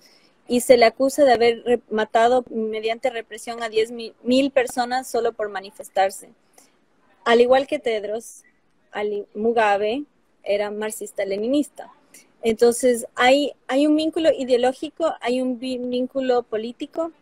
[0.48, 3.92] y se le acusa de haber matado mediante represión a 10
[4.24, 6.30] mil personas solo por manifestarse.
[7.24, 8.44] Al igual que Tedros,
[9.34, 10.04] Mugabe
[10.44, 11.89] era marxista-leninista.
[12.42, 17.13] Entonces, hay un vínculo ideológico, hay un vínculo político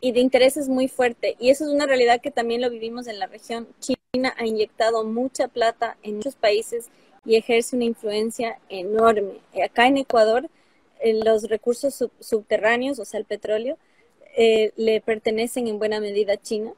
[0.00, 1.36] y de intereses muy fuerte.
[1.38, 3.68] Y eso es una realidad que también lo vivimos en la región.
[3.80, 6.88] China ha inyectado mucha plata en muchos países
[7.24, 9.40] y ejerce una influencia enorme.
[9.64, 10.48] Acá en Ecuador,
[11.00, 13.78] eh, los recursos subterráneos, o sea, el petróleo,
[14.36, 16.72] eh, le pertenecen en buena medida a China.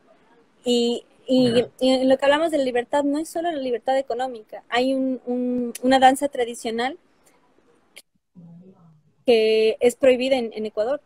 [0.64, 4.64] Y, y, en lo que hablamos de libertad, no es solo la libertad económica.
[4.68, 6.98] Hay una danza tradicional
[9.26, 11.00] que es prohibida en, Ecuador,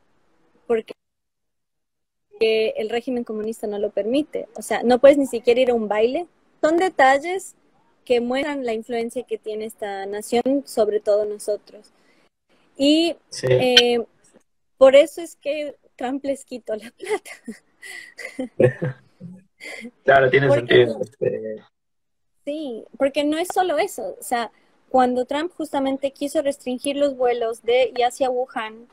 [0.67, 0.95] porque
[2.41, 4.49] el régimen comunista no lo permite.
[4.57, 6.27] O sea, no puedes ni siquiera ir a un baile.
[6.61, 7.55] Son detalles
[8.05, 11.93] que muestran la influencia que tiene esta nación sobre todos nosotros.
[12.77, 14.05] Y eh,
[14.79, 17.31] por eso es que Trump les quitó la plata.
[20.05, 21.01] claro, tiene sentido.
[21.01, 21.57] Este.
[22.45, 24.17] Sí, porque no es solo eso.
[24.21, 24.53] O sea,
[24.89, 28.87] cuando Trump justamente quiso restringir los vuelos de y hacia Wuhan,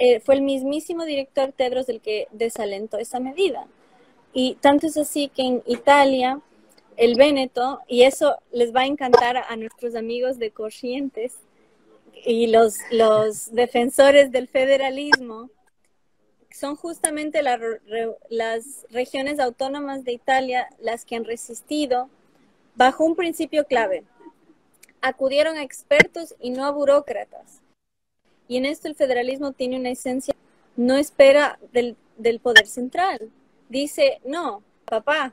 [0.00, 3.66] eh, fue el mismísimo director Tedros el que desalentó esa medida.
[4.32, 6.40] Y tanto es así que en Italia
[6.96, 11.34] el Véneto, y eso les va a encantar a nuestros amigos de Corrientes
[12.24, 15.50] y los, los defensores del federalismo,
[16.50, 22.08] son justamente las regiones autónomas de Italia las que han resistido
[22.74, 24.04] bajo un principio clave.
[25.02, 27.59] Acudieron a expertos y no a burócratas.
[28.50, 30.34] Y en esto el federalismo tiene una esencia,
[30.74, 31.96] no espera del,
[32.40, 33.30] poder central.
[33.68, 35.32] Dice, no, papá,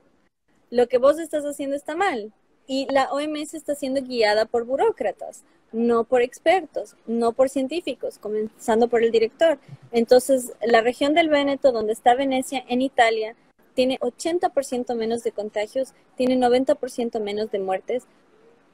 [0.70, 2.32] lo que vos estás haciendo está mal.
[2.68, 5.43] Y la OMS está siendo guiada por burócratas
[5.74, 9.59] no por expertos, no por científicos, comenzando por el director.
[9.91, 13.36] Entonces, la región del Véneto, donde está Venecia, en Italia,
[13.74, 18.03] tiene 80% menos de contagios, tiene 90% menos de muertes,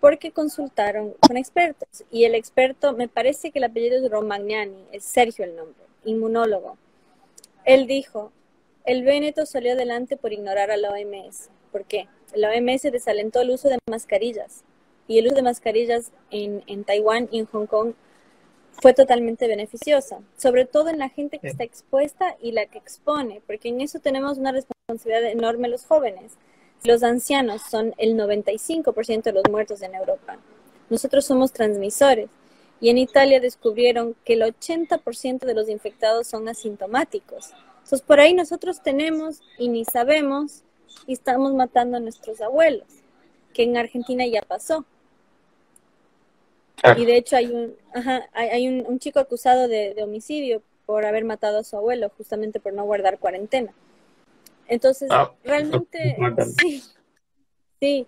[0.03, 2.03] porque consultaron con expertos.
[2.11, 6.77] Y el experto, me parece que el apellido es Romagnani, es Sergio el nombre, inmunólogo.
[7.63, 8.33] Él dijo,
[8.83, 11.49] el Véneto salió adelante por ignorar a la OMS.
[11.71, 12.09] ¿Por qué?
[12.35, 14.65] La OMS desalentó el uso de mascarillas
[15.07, 17.93] y el uso de mascarillas en, en Taiwán y en Hong Kong
[18.81, 23.41] fue totalmente beneficiosa, sobre todo en la gente que está expuesta y la que expone,
[23.47, 26.33] porque en eso tenemos una responsabilidad enorme los jóvenes.
[26.86, 30.38] Los ancianos son el 95% de los muertos en Europa.
[30.89, 32.29] Nosotros somos transmisores
[32.81, 37.51] y en Italia descubrieron que el 80% de los infectados son asintomáticos.
[37.84, 40.63] Entonces por ahí nosotros tenemos y ni sabemos
[41.07, 42.88] y estamos matando a nuestros abuelos,
[43.53, 44.86] que en Argentina ya pasó.
[46.97, 47.75] Y de hecho hay un,
[48.34, 52.84] hay, un, chico acusado de, homicidio por haber matado a su abuelo, justamente por no
[52.84, 53.73] guardar cuarentena.
[54.68, 56.16] Entonces, ah, realmente,
[56.57, 56.84] sí,
[57.80, 58.07] sí.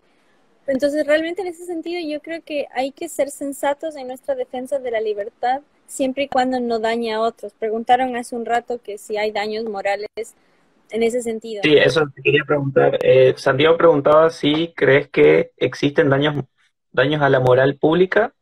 [0.68, 4.80] Entonces, realmente en ese sentido yo creo que hay que ser sensatos en nuestra defensa
[4.80, 7.54] de la libertad, siempre y cuando no dañe a otros.
[7.54, 10.08] Preguntaron hace un rato que si hay daños morales
[10.90, 11.62] en ese sentido.
[11.64, 12.98] Sí, eso te quería preguntar.
[13.02, 16.44] Eh, Santiago preguntaba si crees que existen daños,
[16.92, 18.34] daños a la moral pública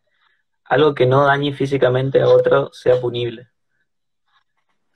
[0.66, 3.48] algo que no dañe físicamente a otro sea punible.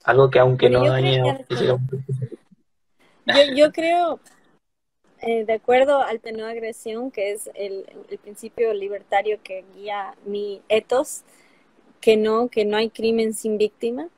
[0.03, 1.97] Algo que aunque no dañe físicamente.
[3.27, 4.19] Yo, yo creo,
[5.21, 7.85] eh, de acuerdo al de no agresión, que es el,
[8.21, 11.23] principio libertario que guía mi ethos,
[12.01, 14.09] que no, que no hay crimen sin víctima.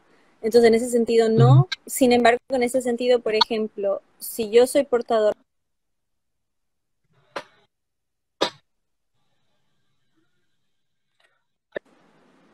[0.42, 1.68] Entonces, en ese sentido, no.
[1.86, 5.36] Sin embargo, en ese sentido, por ejemplo, si yo soy portador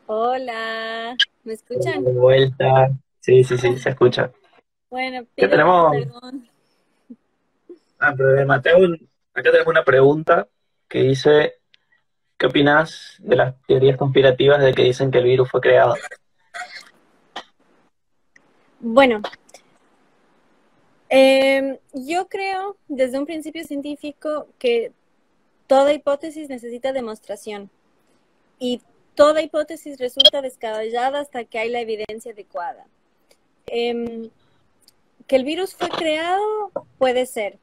[0.08, 2.04] Hola, ¿me escuchan?
[2.04, 2.92] De vuelta.
[3.18, 4.30] Sí, sí, sí, se escucha.
[4.90, 5.92] Bueno, ¿Qué tenemos?
[5.92, 6.48] Perdón.
[7.98, 8.54] Ah, problema.
[8.56, 8.70] acá
[9.34, 10.48] tenemos una pregunta
[10.88, 11.54] que dice,
[12.36, 15.94] ¿qué opinas de las teorías conspirativas de que dicen que el virus fue creado?
[18.78, 19.22] Bueno,
[21.08, 24.92] em, yo creo desde un principio científico que
[25.66, 27.70] toda hipótesis necesita demostración
[28.58, 28.80] y
[29.14, 32.86] toda hipótesis resulta descabellada hasta que hay la evidencia adecuada.
[33.66, 34.30] Em,
[35.26, 37.58] que el virus fue creado puede ser.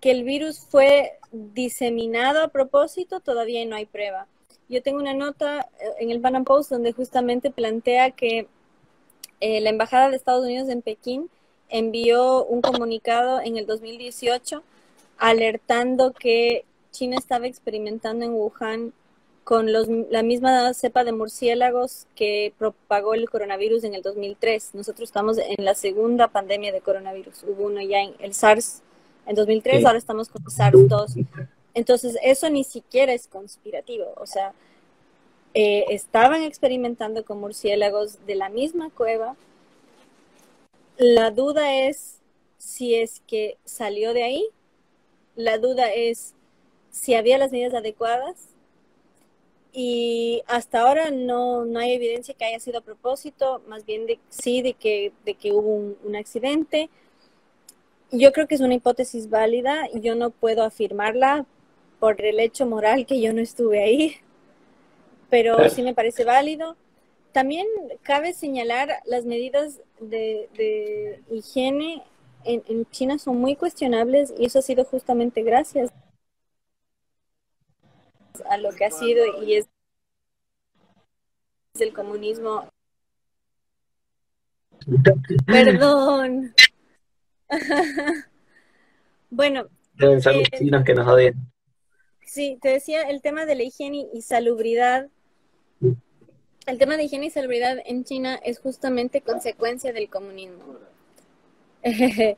[0.00, 4.26] Que el virus fue diseminado a propósito, todavía no hay prueba.
[4.68, 8.48] Yo tengo una nota eh, en el Panam Post donde justamente plantea que
[9.40, 11.30] eh, la Embajada de Estados Unidos en Pekín
[11.68, 14.62] envió un comunicado en el 2018
[15.18, 18.92] alertando que China estaba experimentando en Wuhan
[19.50, 24.76] con los, la misma cepa de murciélagos que propagó el coronavirus en el 2003.
[24.76, 27.42] Nosotros estamos en la segunda pandemia de coronavirus.
[27.42, 28.80] Hubo uno ya en el SARS
[29.26, 31.26] en 2003, ahora estamos con SARS-2.
[31.74, 34.14] Entonces, eso ni siquiera es conspirativo.
[34.18, 34.52] O sea,
[35.54, 39.34] eh, estaban experimentando con murciélagos de la misma cueva.
[40.96, 42.20] La duda es
[42.58, 44.46] si es que salió de ahí.
[45.34, 46.34] La duda es
[46.92, 48.49] si había las medidas adecuadas
[49.72, 54.18] y hasta ahora no, no hay evidencia que haya sido a propósito, más bien de,
[54.28, 56.90] sí de que, de que hubo un, accidente.
[58.10, 61.46] Yo creo que es una hipótesis válida y yo no puedo afirmarla
[62.00, 64.16] por el hecho moral que yo no estuve ahí,
[65.28, 66.76] pero sí me parece válido.
[67.32, 67.66] También
[68.02, 72.02] cabe señalar las medidas de, de higiene
[72.44, 75.92] en, en China son muy cuestionables y eso ha sido justamente gracias
[78.48, 79.68] a lo que ha sido y es
[81.78, 82.68] el comunismo.
[85.46, 86.54] Perdón.
[89.30, 89.66] bueno.
[89.94, 91.34] Deben ser los eh, chinos que nos odian.
[92.24, 95.08] Sí, te decía el tema de la higiene y salubridad.
[96.66, 100.76] El tema de higiene y salubridad en China es justamente consecuencia del comunismo.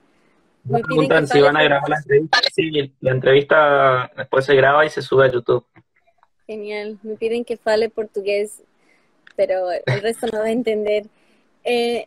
[0.65, 2.39] Me preguntan si van a grabar la entrevista.
[2.53, 5.67] Sí, la entrevista después se graba y se sube a YouTube.
[6.47, 6.99] Genial.
[7.03, 8.63] Me piden que fale portugués,
[9.37, 11.07] pero el resto no va a entender.
[11.65, 12.07] Eh,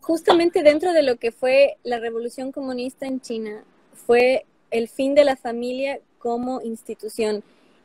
[0.00, 5.24] justamente dentro de lo que fue la revolución comunista en China, fue el fin de
[5.24, 7.42] la familia como institución.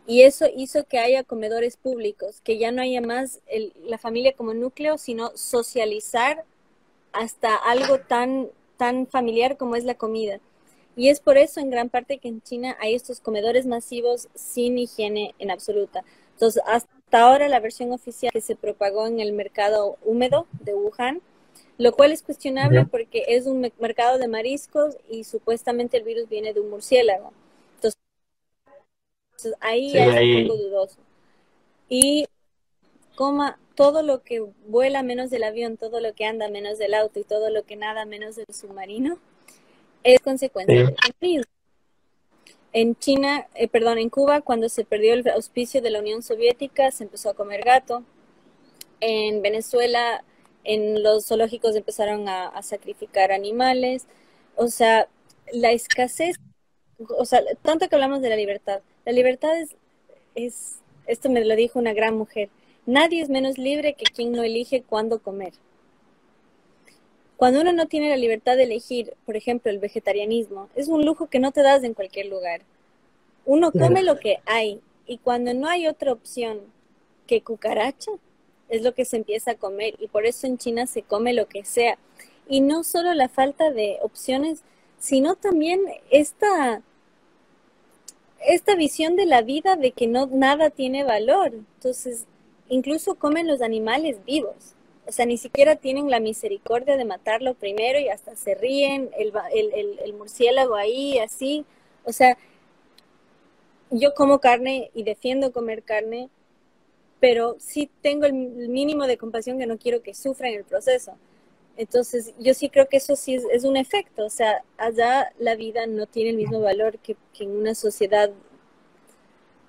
[0.07, 3.39] Y eso hizo que haya comedores públicos, que ya no haya más
[3.85, 6.43] la familia como núcleo, sino socializar
[7.13, 10.39] hasta algo tan, tan familiar como es la comida.
[10.95, 14.77] Y es por eso en gran parte que en China hay estos comedores masivos sin
[14.77, 16.03] higiene en absoluta.
[16.33, 21.21] Entonces, hasta ahora la versión oficial que se propagó en el mercado húmedo de Wuhan,
[21.77, 26.53] lo cual es cuestionable porque es un mercado de mariscos y supuestamente el virus viene
[26.53, 27.31] de un murciélago.
[27.75, 27.99] Entonces,
[29.59, 30.97] ahí es un poco dudoso.
[31.89, 32.25] Y
[33.15, 37.19] coma todo lo que vuela menos del avión, todo lo que anda menos del auto
[37.19, 39.19] y todo lo que nada menos del submarino
[40.03, 41.47] es consecuencia del virus.
[42.73, 46.91] En China, eh, perdón, en Cuba, cuando se perdió el auspicio de la Unión Soviética,
[46.91, 48.03] se empezó a comer gato.
[49.01, 50.23] En Venezuela,
[50.63, 54.07] en los zoológicos empezaron a, sacrificar animales.
[54.55, 55.09] O sea,
[55.51, 56.37] la escasez,
[57.17, 58.81] o sea, tanto que hablamos de la libertad.
[59.05, 59.75] La libertad es,
[60.35, 62.49] es, esto me lo dijo una gran mujer,
[62.85, 65.53] nadie es menos libre que quien no elige cuándo comer.
[67.41, 71.25] Cuando uno no tiene la libertad de elegir, por ejemplo, el vegetarianismo, es un lujo
[71.25, 72.61] que no te das en cualquier lugar.
[73.45, 76.59] Uno come lo que hay y cuando no hay otra opción
[77.25, 78.11] que cucaracha,
[78.69, 81.47] es lo que se empieza a comer y por eso en China se come lo
[81.47, 81.97] que sea.
[82.47, 84.61] Y no solo la falta de opciones,
[84.99, 85.81] sino también
[86.11, 86.83] esta,
[88.45, 91.53] esta visión de la vida de que no nada tiene valor.
[91.53, 92.27] Entonces,
[92.69, 94.75] incluso comen los animales vivos.
[95.11, 99.33] O sea, ni siquiera tienen la misericordia de matarlo primero y hasta se ríen, el,
[100.01, 101.65] el, murciélago ahí, así.
[102.05, 102.37] O sea,
[103.89, 106.29] yo como carne y defiendo comer carne,
[107.19, 111.17] pero sí tengo el mínimo de compasión que no quiero que sufra en el proceso.
[111.75, 114.25] Entonces, yo sí creo que eso sí es, un efecto.
[114.25, 118.31] O sea, allá la vida no tiene el mismo valor que, que en una sociedad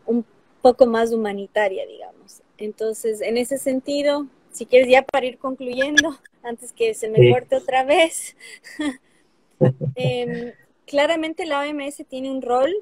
[0.06, 0.24] un
[0.60, 2.42] poco más humanitaria, digamos.
[2.58, 7.56] Entonces, en ese sentido, si quieres ya para ir concluyendo, antes que se me corte
[7.56, 8.36] otra vez,
[9.96, 10.52] em,
[10.86, 12.72] claramente la OMS tiene un rol.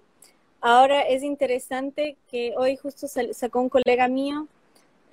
[0.61, 4.47] Ahora es interesante que hoy justo sacó un colega mío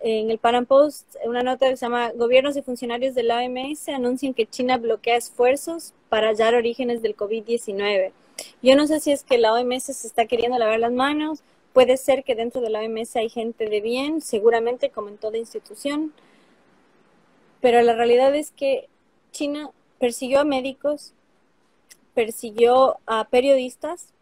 [0.02, 3.90] en el Pan Post una nota que se llama Gobiernos y funcionarios de la OMS
[3.90, 8.12] anuncian que China bloquea esfuerzos para hallar orígenes del COVID-19.
[8.62, 11.42] Yo no sé si es que la OMS se está queriendo lavar las manos,
[11.74, 15.38] puede ser que dentro de la OMS hay gente de bien, seguramente como en toda
[15.38, 16.14] institución,
[17.68, 18.88] pero la realidad es que
[19.34, 21.12] China persiguió a médicos,
[22.14, 24.14] persiguió a periodistas.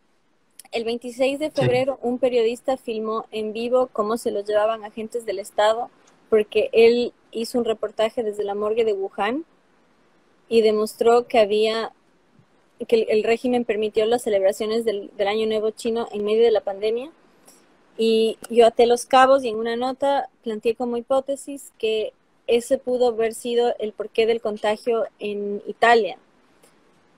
[0.71, 5.37] El 26 de febrero un periodista filmó en vivo cómo se los llevaban agentes del
[5.37, 5.91] Estado
[6.31, 9.45] porque él hizo un reportaje desde la morgue de Wuhan
[10.49, 11.93] y demostró que había
[12.87, 16.61] que el, régimen permitió las celebraciones del, del, Año Nuevo chino en medio de la
[16.61, 17.11] pandemia.
[17.95, 22.11] Y yo até los cabos y en una nota planteé como hipótesis que
[22.47, 26.17] ese pudo haber sido el porqué del contagio en Italia.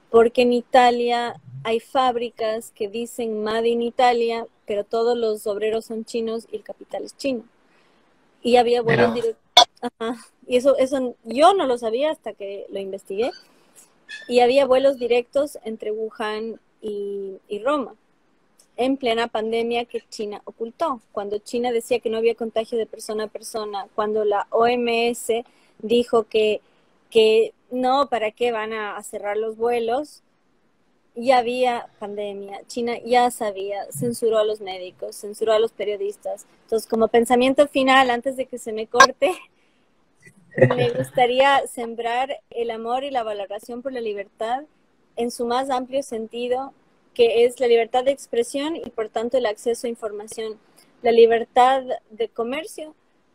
[0.09, 6.05] Porque en Italia hay fábricas que dicen Made in Italia, pero todos los obreros son
[6.05, 7.43] chinos y el capital es chino.
[8.41, 9.43] Y había vuelos directos.
[10.47, 13.31] Y eso, eso yo no lo sabía hasta que lo investigué.
[14.29, 17.95] Y había vuelos directos entre Wuhan y Roma
[18.77, 23.25] en plena pandemia que China ocultó, cuando China decía que no había contagio de persona
[23.25, 25.43] a persona, cuando la OMS
[25.79, 26.61] dijo que,
[27.09, 30.21] que no, ¿para qué van a, cerrar los vuelos?
[31.15, 36.45] Ya había pandemia, China ya sabía, censuró a los médicos, censuró a los periodistas.
[36.63, 39.35] Entonces, como pensamiento final, antes de que se me corte,
[40.55, 44.63] me gustaría sembrar el amor y la valoración por la libertad
[45.15, 46.73] en su más amplio sentido
[47.17, 50.59] que es la libertad de expresión y por tanto el acceso a información,
[51.01, 52.93] la libertad de comercio,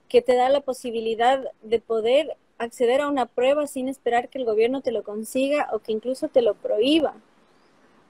[0.08, 4.44] que te da la posibilidad de poder acceder a una prueba sin esperar que el
[4.44, 7.14] gobierno te lo consiga o que incluso te lo prohíba.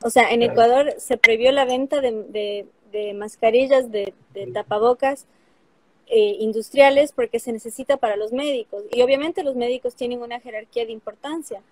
[0.02, 2.66] O sea, en Ecuador se prohibió la venta de,
[3.14, 4.12] mascarillas, de,
[4.52, 5.24] tapabocas
[6.06, 8.84] eh, industriales porque se necesita para los médicos.
[8.92, 11.62] Y obviamente los médicos tienen una jerarquía de importancia.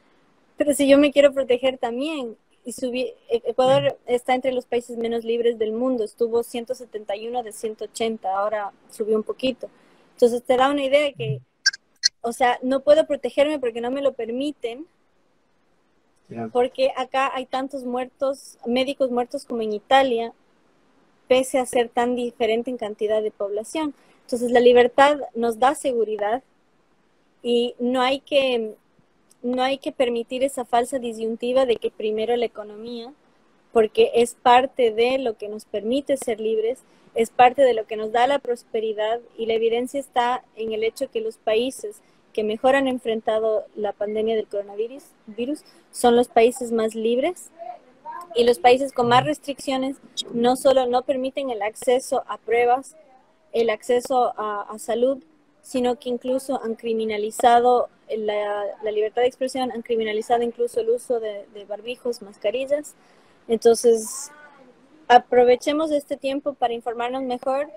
[0.56, 2.38] Pero si yo me quiero proteger también
[2.82, 8.36] y e-, Ecuador está entre los países menos libres del mundo, estuvo 171 de 180,
[8.36, 9.68] ahora subió un poquito.
[10.12, 11.40] Entonces te da una idea de que,
[12.20, 14.86] o sea, no puedo protegerme porque no me lo permiten.
[16.52, 20.32] porque acá hay tantos muertos, médicos muertos como en Italia,
[21.26, 23.94] pese a ser tan diferente en cantidad de población.
[24.22, 26.42] Entonces la libertad nos da seguridad
[27.42, 28.76] y no hay que
[29.42, 33.12] no hay que permitir esa falsa disyuntiva de que primero la economía,
[33.72, 36.80] porque es parte de lo que nos permite ser libres,
[37.14, 40.84] es parte de lo que nos da la prosperidad y la evidencia está en el
[40.84, 42.00] hecho que los países
[42.32, 47.50] que mejor han enfrentado la pandemia del coronavirus virus, son los países más libres
[48.34, 49.96] y los países con más restricciones
[50.32, 52.96] no solo no permiten el acceso a pruebas,
[53.52, 55.18] el acceso a, salud,
[55.62, 61.46] sino que incluso han criminalizado la, libertad de expresión, han criminalizado incluso el uso de,
[61.68, 62.94] barbijos, mascarillas.
[63.48, 64.30] Entonces,
[65.08, 67.68] aprovechemos este tiempo para informarnos mejor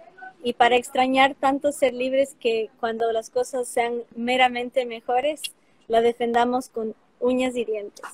[0.43, 5.41] y para extrañar tanto ser libres que cuando las cosas sean meramente mejores,
[5.88, 8.05] la defendamos con uñas y dientes.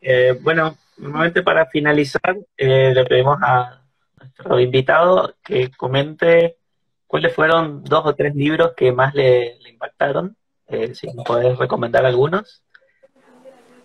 [0.00, 3.82] Eh, bueno, nuevamente para finalizar, eh, le pedimos a
[4.20, 6.56] nuestro invitado que comente
[7.06, 10.36] cuáles fueron dos o tres libros que más le, impactaron,
[10.68, 12.62] eh, si nos puedes recomendar algunos.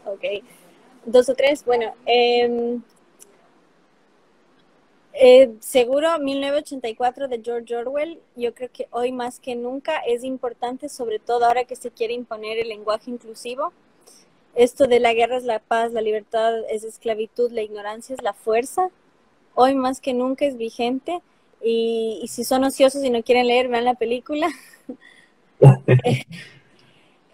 [0.06, 0.24] Ok,
[1.06, 2.82] dos o tres, bueno, em,
[5.14, 10.90] eh, seguro 1984 de George Orwell, yo creo que hoy más que nunca es importante,
[10.90, 13.74] sobre todo ahora que se quiere imponer el lenguaje inclusivo.
[14.56, 18.34] Esto de la guerra es la paz, la libertad es esclavitud, la ignorancia es la
[18.34, 18.90] fuerza.
[19.54, 21.22] Hoy más que nunca es vigente
[21.64, 24.50] y, si son ociosos y no quieren leer, vean la película.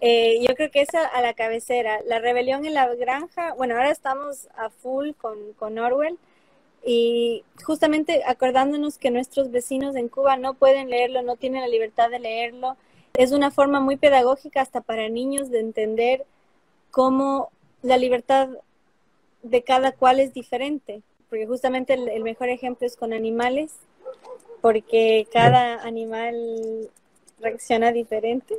[0.00, 1.98] Eh, yo creo que esa a la cabecera.
[2.06, 6.16] La rebelión en la granja, bueno, ahora estamos a full con, con Orwell
[6.86, 12.10] y justamente acordándonos que nuestros vecinos en Cuba no pueden leerlo, no tienen la libertad
[12.10, 12.76] de leerlo,
[13.14, 16.24] es una forma muy pedagógica hasta para niños de entender
[16.90, 17.50] cómo
[17.82, 18.48] la libertad
[19.42, 23.72] de cada cual es diferente, porque justamente el, mejor ejemplo es con animales,
[24.60, 26.90] porque cada animal
[27.40, 28.56] reacciona diferente.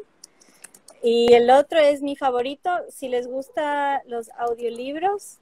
[1.02, 5.38] Y el otro es mi favorito, si les gusta los audiolibros,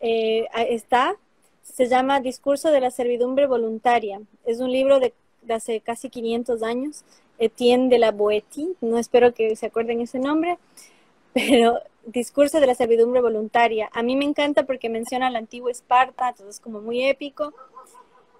[0.00, 1.16] eh, está
[1.62, 4.20] se llama Discurso de la Servidumbre Voluntaria.
[4.44, 5.14] Es un libro de,
[5.48, 7.04] hace casi 500 años.
[7.38, 10.58] Etienne de la Boétie, no espero que se acuerden ese nombre,
[11.32, 13.88] pero Discurso de la Servidumbre Voluntaria.
[13.92, 17.52] A mí me encanta porque menciona al antiguo Esparta, entonces es como muy épico.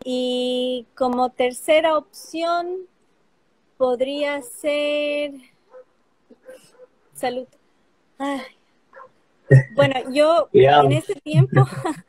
[0.04, 2.86] Y como tercera opción
[3.76, 5.32] podría ser...
[7.14, 7.46] Salud.
[9.74, 11.64] Bueno, yo en este tiempo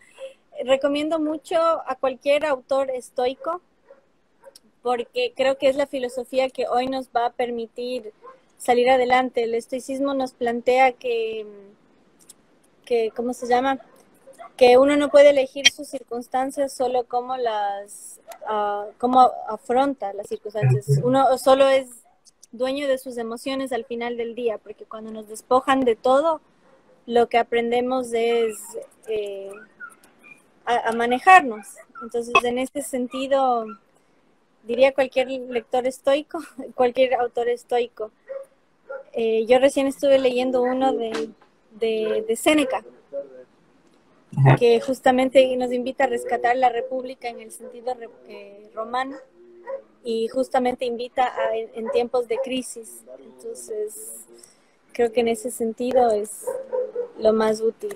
[0.66, 3.62] recomiendo mucho a cualquier autor estoico
[4.82, 8.12] porque creo que es la filosofía que hoy nos va a permitir
[8.58, 9.44] salir adelante.
[9.44, 11.46] El estoicismo nos plantea que,
[12.86, 13.80] que ¿cómo se llama?
[14.58, 21.00] Que uno no puede elegir sus circunstancias solo como las, uh, cómo afronta las circunstancias.
[21.04, 21.88] Uno solo es
[22.52, 26.40] dueño de sus emociones al final del día, porque cuando nos despojan de todo,
[27.06, 28.56] lo que aprendemos es
[29.08, 29.52] eh,
[30.66, 31.68] a, manejarnos.
[32.02, 33.66] Entonces, en este sentido,
[34.64, 36.40] diría cualquier lector estoico,
[36.76, 38.12] cualquier autor estoico.
[39.14, 41.30] Eh, yo recién estuve leyendo uno de,
[41.72, 42.36] de, de
[44.58, 47.96] Que justamente nos invita a rescatar la república en el sentido
[48.28, 49.16] eh, romano
[50.04, 53.04] y justamente invita a, en tiempos de crisis.
[53.24, 54.28] Entonces,
[54.94, 56.46] creo que en ese sentido es
[57.20, 57.96] lo más útil.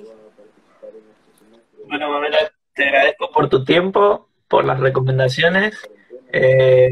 [1.88, 2.38] Bueno, Mamela,
[2.74, 5.90] te agradezco por tu tiempo, por las recomendaciones.
[6.32, 6.92] Eh,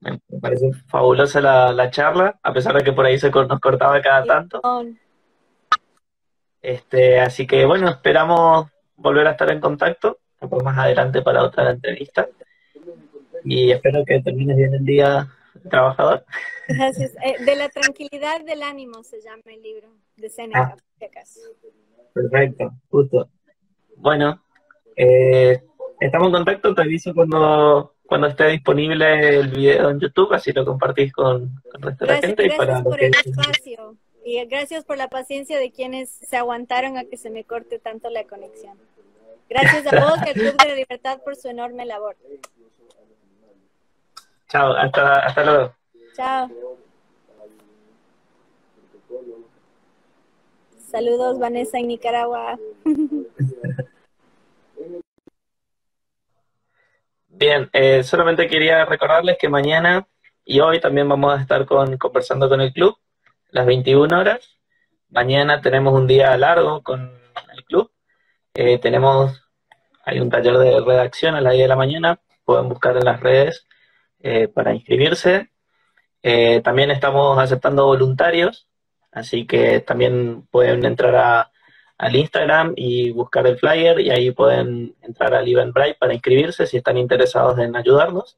[0.00, 4.24] me parece fabulosa la, charla, a pesar de que por ahí se nos cortaba cada
[4.24, 4.60] tanto.
[6.64, 12.26] Este, así que bueno, esperamos volver a estar en contacto, más adelante para otra entrevista.
[13.44, 15.28] Y espero que termines bien el día
[15.68, 16.24] trabajador.
[16.66, 17.12] Gracias.
[17.22, 21.08] Eh, de la tranquilidad del ánimo se llama el libro de Seneca, ah.
[22.14, 23.28] Perfecto, justo.
[23.96, 24.42] Bueno,
[24.96, 25.62] eh,
[26.00, 30.64] estamos en contacto, te aviso cuando, cuando esté disponible el video en YouTube, así lo
[30.64, 32.48] compartís con, con el resto de la gente.
[32.48, 37.16] Gracias por el espacio y gracias por la paciencia de quienes se aguantaron a que
[37.16, 38.78] se me corte tanto la conexión.
[39.48, 42.16] Gracias a vos y al Club de la Libertad por su enorme labor.
[44.48, 45.74] Chao, hasta, hasta luego.
[46.16, 46.48] Chao.
[50.90, 52.58] Saludos, Vanessa, en Nicaragua.
[57.28, 60.06] Bien, eh, solamente quería recordarles que mañana
[60.44, 62.96] y hoy también vamos a estar con, conversando con el club,
[63.54, 64.58] las 21 horas.
[65.10, 67.00] mañana tenemos un día largo con
[67.52, 67.90] el club.
[68.54, 69.48] Eh, tenemos,
[70.04, 73.20] hay un taller de redacción a las 10 de la mañana, pueden buscar en las
[73.20, 73.66] redes
[74.20, 75.50] eh, para inscribirse.
[76.22, 78.68] Eh, también estamos aceptando voluntarios,
[79.12, 81.50] así que también pueden entrar
[81.98, 86.78] al Instagram y buscar el flyer y ahí pueden entrar al Eventbrite para inscribirse si
[86.78, 88.36] están interesados en ayudarnos.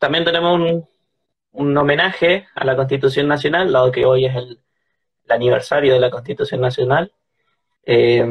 [0.00, 0.88] también tenemos un,
[1.58, 4.60] un homenaje a la Constitución Nacional, dado que hoy es el,
[5.28, 7.12] aniversario de la Constitución Nacional.
[7.84, 8.24] Eh,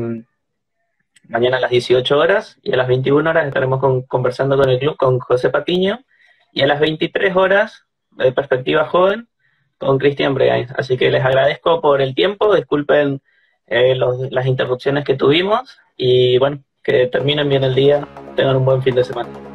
[1.28, 4.98] mañana a las 18 horas y a las 21 horas estaremos conversando con el club
[4.98, 6.00] con José Patiño
[6.52, 9.28] y a las 23 horas de Perspectiva Joven
[9.78, 10.70] con Cristian Bregain.
[10.76, 13.22] Así que les agradezco por el tiempo, disculpen
[13.68, 18.82] eh, las interrupciones que tuvimos y bueno, que terminen bien el día, tengan un buen
[18.82, 19.47] fin de semana.